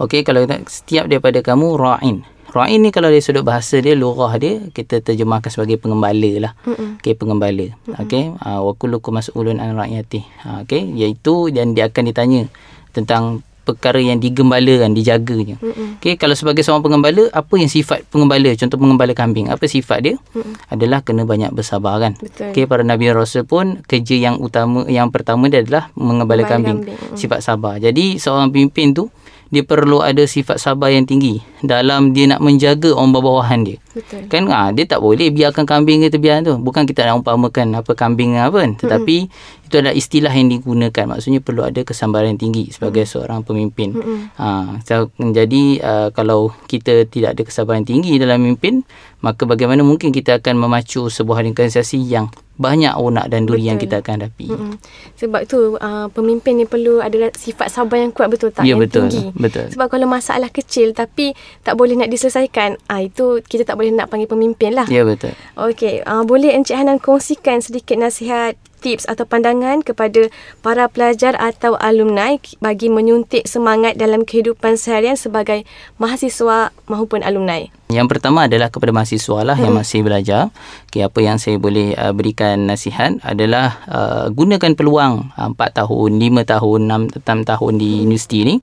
Okey, 0.00 0.26
kalau 0.26 0.48
kita, 0.48 0.64
setiap 0.66 1.06
daripada 1.06 1.38
kamu 1.44 1.78
ra'in. 1.78 2.26
Ra'in 2.50 2.82
ni 2.82 2.90
kalau 2.90 3.06
dari 3.06 3.22
sudut 3.22 3.46
bahasa 3.46 3.78
dia, 3.78 3.94
lurah 3.94 4.34
dia, 4.34 4.58
kita 4.74 4.98
terjemahkan 4.98 5.46
sebagai 5.54 5.78
pengembala 5.78 6.50
lah. 6.50 6.52
Hmm. 6.66 6.98
Okey, 6.98 7.14
pengembala. 7.14 7.70
Hmm. 7.86 8.02
Okey, 8.02 8.34
uh, 8.34 8.60
wa 8.66 8.72
kullukum 8.74 9.14
mas'ulun 9.14 9.62
an 9.62 9.78
ra'iyatih. 9.78 10.26
Uh, 10.42 10.66
Okey, 10.66 10.90
iaitu 10.98 11.54
dan 11.54 11.78
dia 11.78 11.86
akan 11.86 12.10
ditanya 12.10 12.50
tentang 12.90 13.46
perkara 13.62 14.00
yang 14.00 14.18
digembalakan, 14.18 14.96
dijaganya. 14.96 15.56
Mm-hmm. 15.60 16.00
Okey, 16.00 16.14
kalau 16.16 16.34
sebagai 16.34 16.64
seorang 16.64 16.82
pengembala, 16.82 17.28
apa 17.30 17.54
yang 17.60 17.70
sifat 17.70 18.08
pengembala? 18.08 18.50
Contoh 18.56 18.76
pengembala 18.80 19.12
kambing, 19.12 19.52
apa 19.52 19.64
sifat 19.68 19.98
dia? 20.02 20.14
Mm-hmm. 20.34 20.54
Adalah 20.72 20.98
kena 21.04 21.22
banyak 21.28 21.50
bersabar 21.52 22.00
kan. 22.00 22.18
Okey, 22.18 22.64
para 22.66 22.82
nabi 22.82 23.12
rasul 23.12 23.44
pun 23.44 23.80
kerja 23.84 24.16
yang 24.16 24.40
utama 24.40 24.88
yang 24.88 25.12
pertama 25.12 25.46
dia 25.46 25.62
adalah 25.62 25.92
mengembala 25.94 26.42
kambing, 26.48 26.84
kambing. 26.84 26.96
Mm-hmm. 26.96 27.16
sifat 27.16 27.40
sabar. 27.44 27.76
Jadi 27.78 28.16
seorang 28.16 28.50
pemimpin 28.50 28.92
tu 28.96 29.12
dia 29.50 29.66
perlu 29.66 29.98
ada 29.98 30.22
sifat 30.30 30.62
sabar 30.62 30.94
yang 30.94 31.02
tinggi 31.10 31.42
dalam 31.66 32.14
dia 32.14 32.30
nak 32.30 32.38
menjaga 32.38 32.94
orang 32.94 33.10
bawah-bawahan 33.10 33.66
dia. 33.66 33.78
Betul. 33.90 34.30
Kan 34.30 34.46
ah 34.54 34.70
dia 34.70 34.86
tak 34.86 35.02
boleh 35.02 35.34
biarkan 35.34 35.66
kambing 35.66 36.06
kita 36.06 36.16
biar 36.22 36.46
tu. 36.46 36.54
Bukan 36.56 36.86
kita 36.86 37.02
nak 37.06 37.26
umpamakan 37.26 37.74
apa 37.74 37.92
kambing 37.98 38.38
apa 38.38 38.62
kan. 38.62 38.72
Tetapi 38.78 39.16
mm-hmm. 39.26 39.66
itu 39.66 39.74
adalah 39.74 39.94
istilah 39.94 40.30
yang 40.30 40.48
digunakan. 40.50 41.04
Maksudnya 41.10 41.40
perlu 41.42 41.66
ada 41.66 41.82
kesabaran 41.82 42.38
yang 42.38 42.40
tinggi 42.40 42.70
sebagai 42.70 43.02
mm-hmm. 43.02 43.14
seorang 43.18 43.40
pemimpin. 43.42 43.88
Mm-hmm. 43.98 44.18
Ha 44.38 44.48
so, 44.86 45.10
jadi 45.18 45.62
uh, 45.82 46.08
kalau 46.14 46.54
kita 46.70 47.06
tidak 47.10 47.34
ada 47.34 47.42
kesabaran 47.42 47.82
tinggi 47.82 48.14
dalam 48.22 48.46
memimpin, 48.46 48.86
maka 49.26 49.42
bagaimana 49.42 49.82
mungkin 49.82 50.14
kita 50.14 50.38
akan 50.38 50.54
memacu 50.54 51.10
sebuah 51.10 51.42
organisasi 51.42 51.98
yang 52.06 52.30
banyak 52.60 52.92
onak 52.92 53.32
dan 53.32 53.48
duri 53.48 53.64
betul. 53.64 53.68
yang 53.72 53.78
kita 53.80 53.94
akan 54.04 54.12
hadapi. 54.20 54.48
Mm-hmm. 54.52 54.74
Sebab 55.16 55.42
tu 55.48 55.80
uh, 55.80 56.12
pemimpin 56.12 56.60
ni 56.60 56.68
perlu 56.68 57.00
ada 57.00 57.32
sifat 57.32 57.72
sabar 57.72 58.04
yang 58.04 58.12
kuat 58.12 58.28
betul 58.28 58.52
tak 58.52 58.68
ya, 58.68 58.76
yang 58.76 58.84
betul. 58.84 59.08
tinggi. 59.08 59.32
Betul. 59.32 59.72
Sebab 59.72 59.88
kalau 59.88 60.04
masalah 60.04 60.52
kecil 60.52 60.92
tapi 60.92 61.32
tak 61.64 61.80
boleh 61.80 61.96
nak 61.96 62.12
diselesaikan, 62.12 62.76
ah 62.92 63.00
uh, 63.00 63.08
itu 63.08 63.40
kita 63.48 63.64
tak 63.64 63.79
boleh 63.80 63.96
nak 63.96 64.12
panggil 64.12 64.28
pemimpin 64.28 64.76
lah. 64.76 64.84
Ya 64.92 65.08
betul. 65.08 65.32
Okey, 65.56 66.04
uh, 66.04 66.20
boleh 66.28 66.52
Encik 66.52 66.76
Hanan 66.76 67.00
kongsikan 67.00 67.64
sedikit 67.64 67.96
nasihat 67.96 68.60
tips 68.80 69.04
atau 69.04 69.28
pandangan 69.28 69.84
kepada 69.84 70.32
para 70.64 70.88
pelajar 70.88 71.36
atau 71.36 71.76
alumni 71.76 72.40
bagi 72.64 72.88
menyuntik 72.88 73.44
semangat 73.44 74.00
dalam 74.00 74.24
kehidupan 74.24 74.80
seharian 74.80 75.14
sebagai 75.14 75.68
mahasiswa 76.00 76.72
maupun 76.88 77.20
alumni? 77.20 77.68
Yang 77.92 78.16
pertama 78.16 78.48
adalah 78.48 78.72
kepada 78.72 78.92
mahasiswa 78.92 79.44
lah 79.44 79.56
hmm. 79.56 79.64
yang 79.64 79.74
masih 79.76 80.00
belajar. 80.00 80.42
Okay, 80.88 81.04
apa 81.04 81.18
yang 81.20 81.36
saya 81.36 81.60
boleh 81.60 81.92
uh, 81.94 82.12
berikan 82.16 82.68
nasihat 82.68 83.20
adalah 83.24 83.80
uh, 83.86 84.26
gunakan 84.32 84.72
peluang 84.76 85.32
uh, 85.36 85.48
4 85.52 85.80
tahun, 85.84 86.10
5 86.20 86.52
tahun, 86.52 86.80
6, 87.16 87.24
6 87.24 87.50
tahun 87.50 87.72
di 87.76 87.90
hmm. 87.96 88.04
universiti 88.08 88.38
ni. 88.44 88.56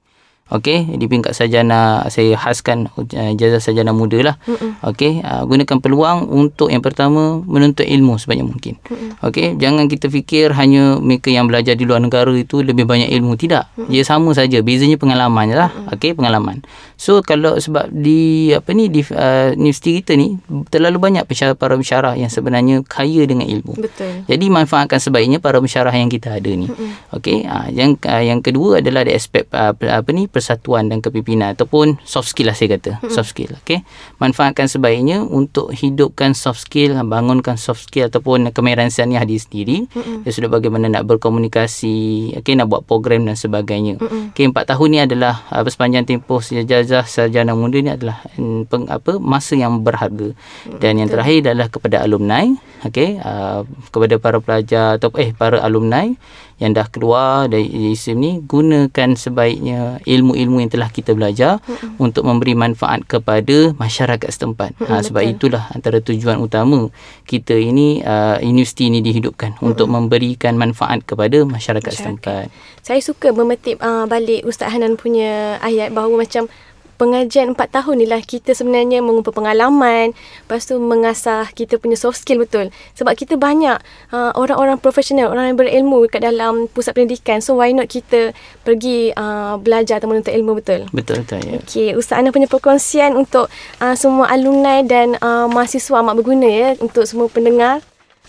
Okey, 0.48 0.96
di 0.96 1.12
peringkat 1.12 1.36
sarjana 1.36 2.08
saya 2.08 2.40
khaskan 2.40 2.88
uh, 2.96 3.32
jazah 3.36 3.60
sarjana 3.60 3.92
muda 3.92 4.20
lah. 4.24 4.36
Okey, 4.80 5.20
uh, 5.20 5.44
gunakan 5.44 5.78
peluang 5.84 6.32
untuk 6.32 6.72
yang 6.72 6.80
pertama 6.80 7.44
menuntut 7.44 7.84
ilmu 7.84 8.16
sebanyak 8.16 8.48
mungkin. 8.48 8.80
Okey, 9.20 9.60
jangan 9.60 9.92
kita 9.92 10.08
fikir 10.08 10.56
hanya 10.56 11.04
mereka 11.04 11.28
yang 11.28 11.52
belajar 11.52 11.76
di 11.76 11.84
luar 11.84 12.00
negara 12.00 12.32
itu 12.32 12.64
lebih 12.64 12.88
banyak 12.88 13.12
ilmu 13.12 13.36
tidak. 13.36 13.68
Mm-mm. 13.76 13.92
Dia 13.92 14.04
sama 14.08 14.32
saja, 14.32 14.64
bezanya 14.64 14.96
pengalaman 14.96 15.52
lah. 15.52 15.70
Okey, 15.92 16.16
pengalaman. 16.16 16.64
So 16.98 17.22
kalau 17.22 17.62
sebab 17.62 17.94
di 17.94 18.50
apa 18.52 18.74
ni 18.74 18.90
di 18.90 19.06
uh, 19.14 19.54
universiti 19.54 20.02
kita 20.02 20.18
ni 20.18 20.42
terlalu 20.74 20.98
banyak 20.98 21.24
pensyarah 21.30 21.54
para 21.54 21.78
pensyarah 21.78 22.18
yang 22.18 22.28
sebenarnya 22.34 22.82
kaya 22.84 23.24
dengan 23.30 23.46
ilmu. 23.46 23.78
Betul. 23.78 24.26
Jadi 24.26 24.46
manfaatkan 24.50 24.98
sebaiknya 24.98 25.38
para 25.38 25.62
pensyarah 25.62 25.94
yang 25.94 26.10
kita 26.10 26.34
ada 26.34 26.50
ni. 26.50 26.66
Okey. 27.14 27.46
Uh, 27.46 27.70
yang 27.70 27.94
uh, 28.02 28.24
yang 28.26 28.42
kedua 28.42 28.82
adalah 28.82 29.06
di 29.06 29.14
aspek 29.14 29.46
uh, 29.54 29.78
apa 29.78 30.10
ni 30.10 30.26
persatuan 30.26 30.90
dan 30.90 31.06
kepimpinan 31.06 31.54
ataupun 31.54 32.02
soft 32.02 32.34
skill 32.34 32.50
lah 32.50 32.58
saya 32.58 32.82
kata. 32.82 32.98
Soft 33.14 33.38
skill. 33.38 33.54
Okey. 33.62 33.86
Manfaatkan 34.18 34.66
sebaiknya 34.66 35.22
untuk 35.22 35.70
hidupkan 35.70 36.34
soft 36.34 36.66
skill, 36.66 36.98
bangunkan 37.06 37.62
soft 37.62 37.86
skill 37.88 38.10
ataupun 38.10 38.50
kemahiran 38.50 38.90
saniah 38.90 39.22
diri 39.22 39.38
sendiri. 39.38 39.78
Dia 40.26 40.32
sudah 40.34 40.50
bagaimana 40.50 40.90
nak 40.90 41.06
berkomunikasi, 41.06 42.34
okey 42.42 42.58
nak 42.58 42.74
buat 42.74 42.90
program 42.90 43.30
dan 43.30 43.38
sebagainya. 43.38 44.02
Okey, 44.34 44.50
empat 44.50 44.74
tahun 44.74 44.88
ni 44.90 45.00
adalah 45.04 45.46
apa 45.54 45.70
sepanjang 45.70 46.10
tempoh 46.10 46.42
sejajah 46.42 46.87
sarjana 46.88 47.52
muda 47.54 47.78
ni 47.84 47.92
adalah 47.92 48.24
mm, 48.40 48.72
peng, 48.72 48.88
apa 48.88 49.20
masa 49.20 49.60
yang 49.60 49.84
berharga. 49.84 50.32
Dan 50.80 51.04
yang 51.04 51.10
terakhir 51.12 51.52
adalah 51.52 51.68
kepada 51.68 52.02
alumni, 52.04 52.48
okey, 52.88 53.20
uh, 53.20 53.68
kepada 53.92 54.16
para 54.18 54.38
pelajar 54.40 54.96
atau 54.96 55.12
eh 55.20 55.36
para 55.36 55.60
alumni 55.60 56.16
yang 56.58 56.74
dah 56.74 56.90
keluar 56.90 57.46
dari 57.46 57.94
ISIM 57.94 58.18
ni 58.18 58.32
gunakan 58.42 59.14
sebaiknya 59.14 60.02
ilmu-ilmu 60.10 60.58
yang 60.58 60.72
telah 60.74 60.90
kita 60.90 61.14
belajar 61.14 61.62
mm-hmm. 61.62 62.02
untuk 62.02 62.26
memberi 62.26 62.58
manfaat 62.58 63.06
kepada 63.06 63.78
masyarakat 63.78 64.26
setempat. 64.26 64.74
Mm-hmm, 64.74 64.90
ha 64.90 65.06
sebab 65.06 65.22
betul. 65.22 65.34
itulah 65.38 65.64
antara 65.70 65.98
tujuan 66.02 66.42
utama 66.42 66.90
kita 67.30 67.54
ini 67.54 68.02
uh, 68.02 68.42
universiti 68.42 68.90
ini 68.90 69.06
dihidupkan 69.06 69.58
mm-hmm. 69.58 69.70
untuk 69.70 69.86
memberikan 69.86 70.58
manfaat 70.58 71.06
kepada 71.06 71.46
masyarakat, 71.46 71.94
masyarakat. 71.94 71.94
setempat. 71.94 72.46
Saya 72.82 73.06
suka 73.06 73.30
memetip 73.30 73.78
uh, 73.78 74.10
balik 74.10 74.42
Ustaz 74.42 74.74
Hanan 74.74 74.98
punya 74.98 75.62
ayat 75.62 75.94
bahawa 75.94 76.26
macam 76.26 76.50
pengajian 76.98 77.54
4 77.54 77.58
tahun 77.70 77.96
ni 78.02 78.06
lah 78.10 78.20
kita 78.20 78.52
sebenarnya 78.58 79.00
mengumpul 79.06 79.32
pengalaman 79.32 80.12
lepas 80.46 80.66
tu 80.66 80.76
mengasah 80.82 81.48
kita 81.54 81.78
punya 81.78 81.96
soft 81.96 82.20
skill 82.20 82.42
betul? 82.42 82.74
Sebab 82.98 83.14
kita 83.14 83.38
banyak 83.38 83.78
uh, 84.12 84.32
orang-orang 84.34 84.82
profesional 84.82 85.30
orang 85.32 85.54
yang 85.54 85.58
berilmu 85.58 86.10
kat 86.10 86.26
dalam 86.26 86.68
pusat 86.74 86.98
pendidikan. 86.98 87.40
So 87.40 87.62
why 87.62 87.72
not 87.72 87.88
kita 87.88 88.34
pergi 88.66 89.14
uh, 89.14 89.62
belajar 89.62 90.02
atau 90.02 90.10
menuntut 90.10 90.34
ilmu 90.34 90.58
betul? 90.58 90.90
Betul 90.92 91.24
betul 91.24 91.40
ya. 91.46 91.58
Okey 91.62 91.94
ustaz 91.94 92.20
Ana 92.20 92.34
punya 92.34 92.50
perkongsian 92.50 93.14
untuk 93.14 93.48
uh, 93.80 93.96
semua 93.96 94.28
alumni 94.34 94.82
dan 94.82 95.16
uh, 95.22 95.46
mahasiswa 95.46 96.02
amat 96.02 96.18
berguna 96.18 96.50
ya 96.50 96.70
untuk 96.82 97.06
semua 97.06 97.30
pendengar 97.30 97.86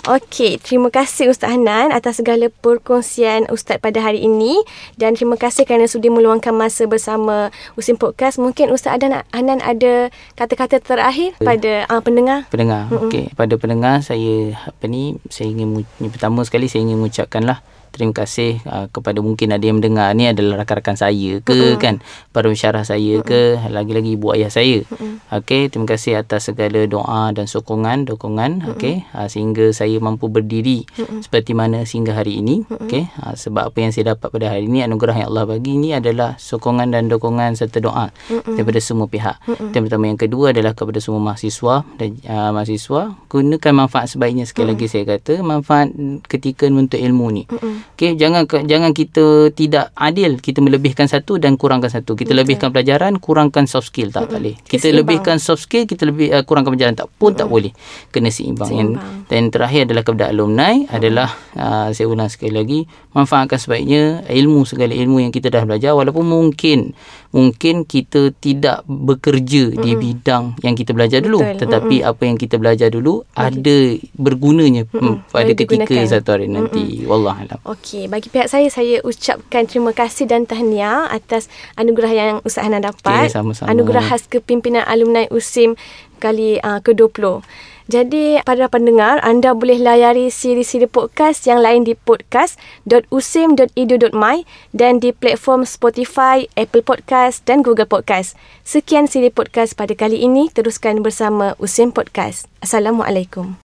Okey, 0.07 0.63
terima 0.63 0.95
kasih 0.95 1.35
Ustaz 1.35 1.51
Hanan 1.51 1.91
atas 1.91 2.23
segala 2.23 2.47
perkongsian 2.63 3.51
Ustaz 3.51 3.83
pada 3.83 3.99
hari 3.99 4.23
ini 4.23 4.63
dan 4.95 5.19
terima 5.19 5.35
kasih 5.35 5.67
kerana 5.67 5.91
sudi 5.91 6.07
meluangkan 6.07 6.55
masa 6.55 6.87
bersama 6.87 7.51
Usim 7.75 7.99
Podcast. 7.99 8.39
Mungkin 8.39 8.71
Ustaz 8.71 8.95
Hanan, 8.95 9.27
Hanan 9.35 9.59
ada 9.59 10.15
kata-kata 10.39 10.79
terakhir 10.79 11.35
pada 11.43 11.83
uh, 11.91 11.99
pendengar. 11.99 12.47
Pendengar. 12.47 12.87
Okey, 12.95 13.35
pada 13.35 13.59
pendengar 13.59 13.99
saya 14.07 14.55
apa 14.71 14.87
ni 14.87 15.19
saya 15.35 15.51
ingin 15.51 15.83
pertama 16.15 16.47
sekali 16.47 16.71
saya 16.71 16.87
ingin 16.87 17.03
mengucapkanlah 17.03 17.59
terima 17.91 18.15
kasih 18.15 18.61
uh, 18.69 18.87
kepada 18.89 19.19
mungkin 19.25 19.51
ada 19.51 19.65
yang 19.65 19.83
mendengar 19.83 20.13
ni 20.15 20.31
adalah 20.31 20.63
rakan-rakan 20.63 20.97
saya 20.97 21.41
ke 21.43 21.53
uh-huh. 21.53 21.81
kan 21.81 22.01
para 22.31 22.47
pensyarah 22.47 22.85
saya 22.87 23.21
uh-huh. 23.21 23.27
ke 23.27 23.41
lagi-lagi 23.69 24.15
ibu 24.15 24.31
ayah 24.37 24.53
saya 24.53 24.85
uh-huh. 24.87 25.41
okey 25.43 25.73
terima 25.73 25.89
kasih 25.89 26.21
atas 26.21 26.53
segala 26.53 26.85
doa 26.87 27.35
dan 27.35 27.51
sokongan 27.51 28.07
dukungan 28.07 28.63
uh-huh. 28.63 28.73
okey 28.77 29.05
uh, 29.13 29.27
sehingga 29.27 29.75
saya 29.75 29.99
mampu 29.99 30.31
berdiri 30.31 30.87
uh-huh. 30.95 31.25
seperti 31.25 31.53
mana 31.57 31.83
sehingga 31.83 32.15
hari 32.15 32.39
ini 32.39 32.63
uh-huh. 32.65 32.87
okey 32.87 33.11
uh, 33.25 33.35
sebab 33.35 33.73
apa 33.73 33.79
yang 33.83 33.93
saya 33.93 34.15
dapat 34.15 34.29
pada 34.31 34.47
hari 34.53 34.69
ini 34.69 34.85
anugerah 34.87 35.25
yang 35.25 35.29
Allah 35.35 35.45
bagi 35.49 35.77
ini 35.77 35.97
adalah 35.97 36.39
sokongan 36.39 36.95
dan 36.95 37.11
dukungan 37.11 37.59
serta 37.59 37.83
doa 37.83 38.13
uh-huh. 38.13 38.55
daripada 38.55 38.79
semua 38.79 39.11
pihak 39.11 39.41
uh-huh. 39.45 39.75
yang 39.75 39.85
pertama 39.89 40.05
yang 40.11 40.21
kedua 40.21 40.53
adalah 40.55 40.73
kepada 40.77 41.01
semua 41.03 41.21
mahasiswa 41.21 41.83
dan 41.99 42.19
uh, 42.29 42.51
mahasiswa 42.55 43.17
gunakan 43.27 43.73
manfaat 43.75 44.13
sebaiknya 44.13 44.47
sekali 44.47 44.73
uh-huh. 44.73 44.79
lagi 44.79 44.87
saya 44.87 45.05
kata 45.05 45.41
manfaat 45.43 45.91
ketika 46.31 46.69
menuntut 46.71 47.01
ilmu 47.01 47.27
ni 47.33 47.45
uh-huh. 47.79 47.95
Okey, 47.99 48.15
jangan 48.15 48.47
jangan 48.47 48.91
kita 48.95 49.51
tidak 49.55 49.91
adil, 49.99 50.39
kita 50.39 50.63
melebihkan 50.63 51.11
satu 51.11 51.39
dan 51.39 51.59
kurangkan 51.59 51.91
satu. 51.91 52.15
Kita 52.15 52.31
Betul. 52.31 52.39
lebihkan 52.47 52.69
pelajaran, 52.71 53.19
kurangkan 53.19 53.67
soft 53.67 53.91
skill 53.91 54.15
tak, 54.15 54.31
tak 54.31 54.39
boleh. 54.39 54.55
Kita 54.67 54.87
Seimbang. 54.87 54.99
lebihkan 55.03 55.37
soft 55.43 55.67
skill, 55.67 55.87
kita 55.87 56.07
lebih 56.07 56.31
uh, 56.31 56.43
kurangkan 56.47 56.75
pelajaran 56.75 56.95
tak 56.95 57.09
pun 57.19 57.35
mm 57.35 57.39
tak 57.39 57.49
boleh. 57.51 57.73
Kena 58.11 58.31
seimbang. 58.31 58.71
seimbang. 58.71 59.27
Dan 59.31 59.51
terakhir 59.51 59.87
adalah 59.91 60.03
kepada 60.07 60.31
alumni 60.31 60.75
mm 60.75 60.95
adalah 60.95 61.29
uh, 61.59 61.89
saya 61.95 62.07
ulang 62.07 62.31
sekali 62.31 62.55
lagi, 62.55 62.81
manfaatkan 63.19 63.59
sebaiknya 63.59 64.23
ilmu 64.31 64.63
segala 64.63 64.95
ilmu 64.95 65.19
yang 65.19 65.35
kita 65.35 65.51
dah 65.51 65.67
belajar 65.67 65.99
walaupun 65.99 66.23
mungkin 66.23 66.95
mungkin 67.35 67.85
kita 67.85 68.33
tidak 68.41 68.87
bekerja 68.89 69.75
mm 69.75 69.77
di 69.79 69.93
bidang 69.95 70.45
yang 70.65 70.75
kita 70.75 70.97
belajar 70.97 71.21
dulu, 71.21 71.45
Betul. 71.45 71.59
tetapi 71.67 71.97
mm 72.01 72.09
apa 72.09 72.23
yang 72.25 72.37
kita 72.41 72.57
belajar 72.57 72.89
dulu 72.89 73.27
okay. 73.35 73.53
ada 73.53 73.79
bergunanya 74.17 74.83
mm 74.89 75.29
pada 75.29 75.53
ketika 75.53 75.95
satu 76.09 76.39
hari 76.39 76.49
nanti. 76.49 77.05
mm 77.05 77.09
Wallahualam. 77.09 77.59
Okey, 77.69 78.09
bagi 78.09 78.33
pihak 78.33 78.49
saya 78.49 78.69
saya 78.73 79.03
ucapkan 79.05 79.69
terima 79.69 79.93
kasih 79.93 80.25
dan 80.25 80.49
tahniah 80.49 81.09
atas 81.11 81.53
anugerah 81.77 82.13
yang 82.13 82.37
Ustaz 82.47 82.65
Hanan 82.65 82.85
dapat. 82.85 83.29
Okay, 83.29 83.35
sama-sama. 83.35 83.69
Anugerah 83.69 84.05
khas 84.09 84.25
kepimpinan 84.31 84.85
alumni 84.89 85.29
USIM 85.29 85.77
kali 86.19 86.59
uh, 86.65 86.81
ke-20. 86.81 87.45
Jadi 87.89 88.45
para 88.45 88.69
pendengar, 88.69 89.17
anda 89.25 89.57
boleh 89.57 89.81
layari 89.81 90.29
siri-siri 90.29 90.85
podcast 90.85 91.49
yang 91.49 91.65
lain 91.65 91.89
di 91.89 91.97
podcast.usim.edu.my 91.97 94.37
dan 94.77 95.01
di 95.01 95.17
platform 95.17 95.65
Spotify, 95.65 96.45
Apple 96.53 96.85
Podcast 96.85 97.49
dan 97.49 97.65
Google 97.65 97.89
Podcast. 97.89 98.37
Sekian 98.61 99.09
siri 99.09 99.33
podcast 99.33 99.73
pada 99.73 99.97
kali 99.97 100.21
ini. 100.21 100.53
Teruskan 100.53 101.01
bersama 101.01 101.57
Usim 101.57 101.89
Podcast. 101.89 102.45
Assalamualaikum. 102.61 103.68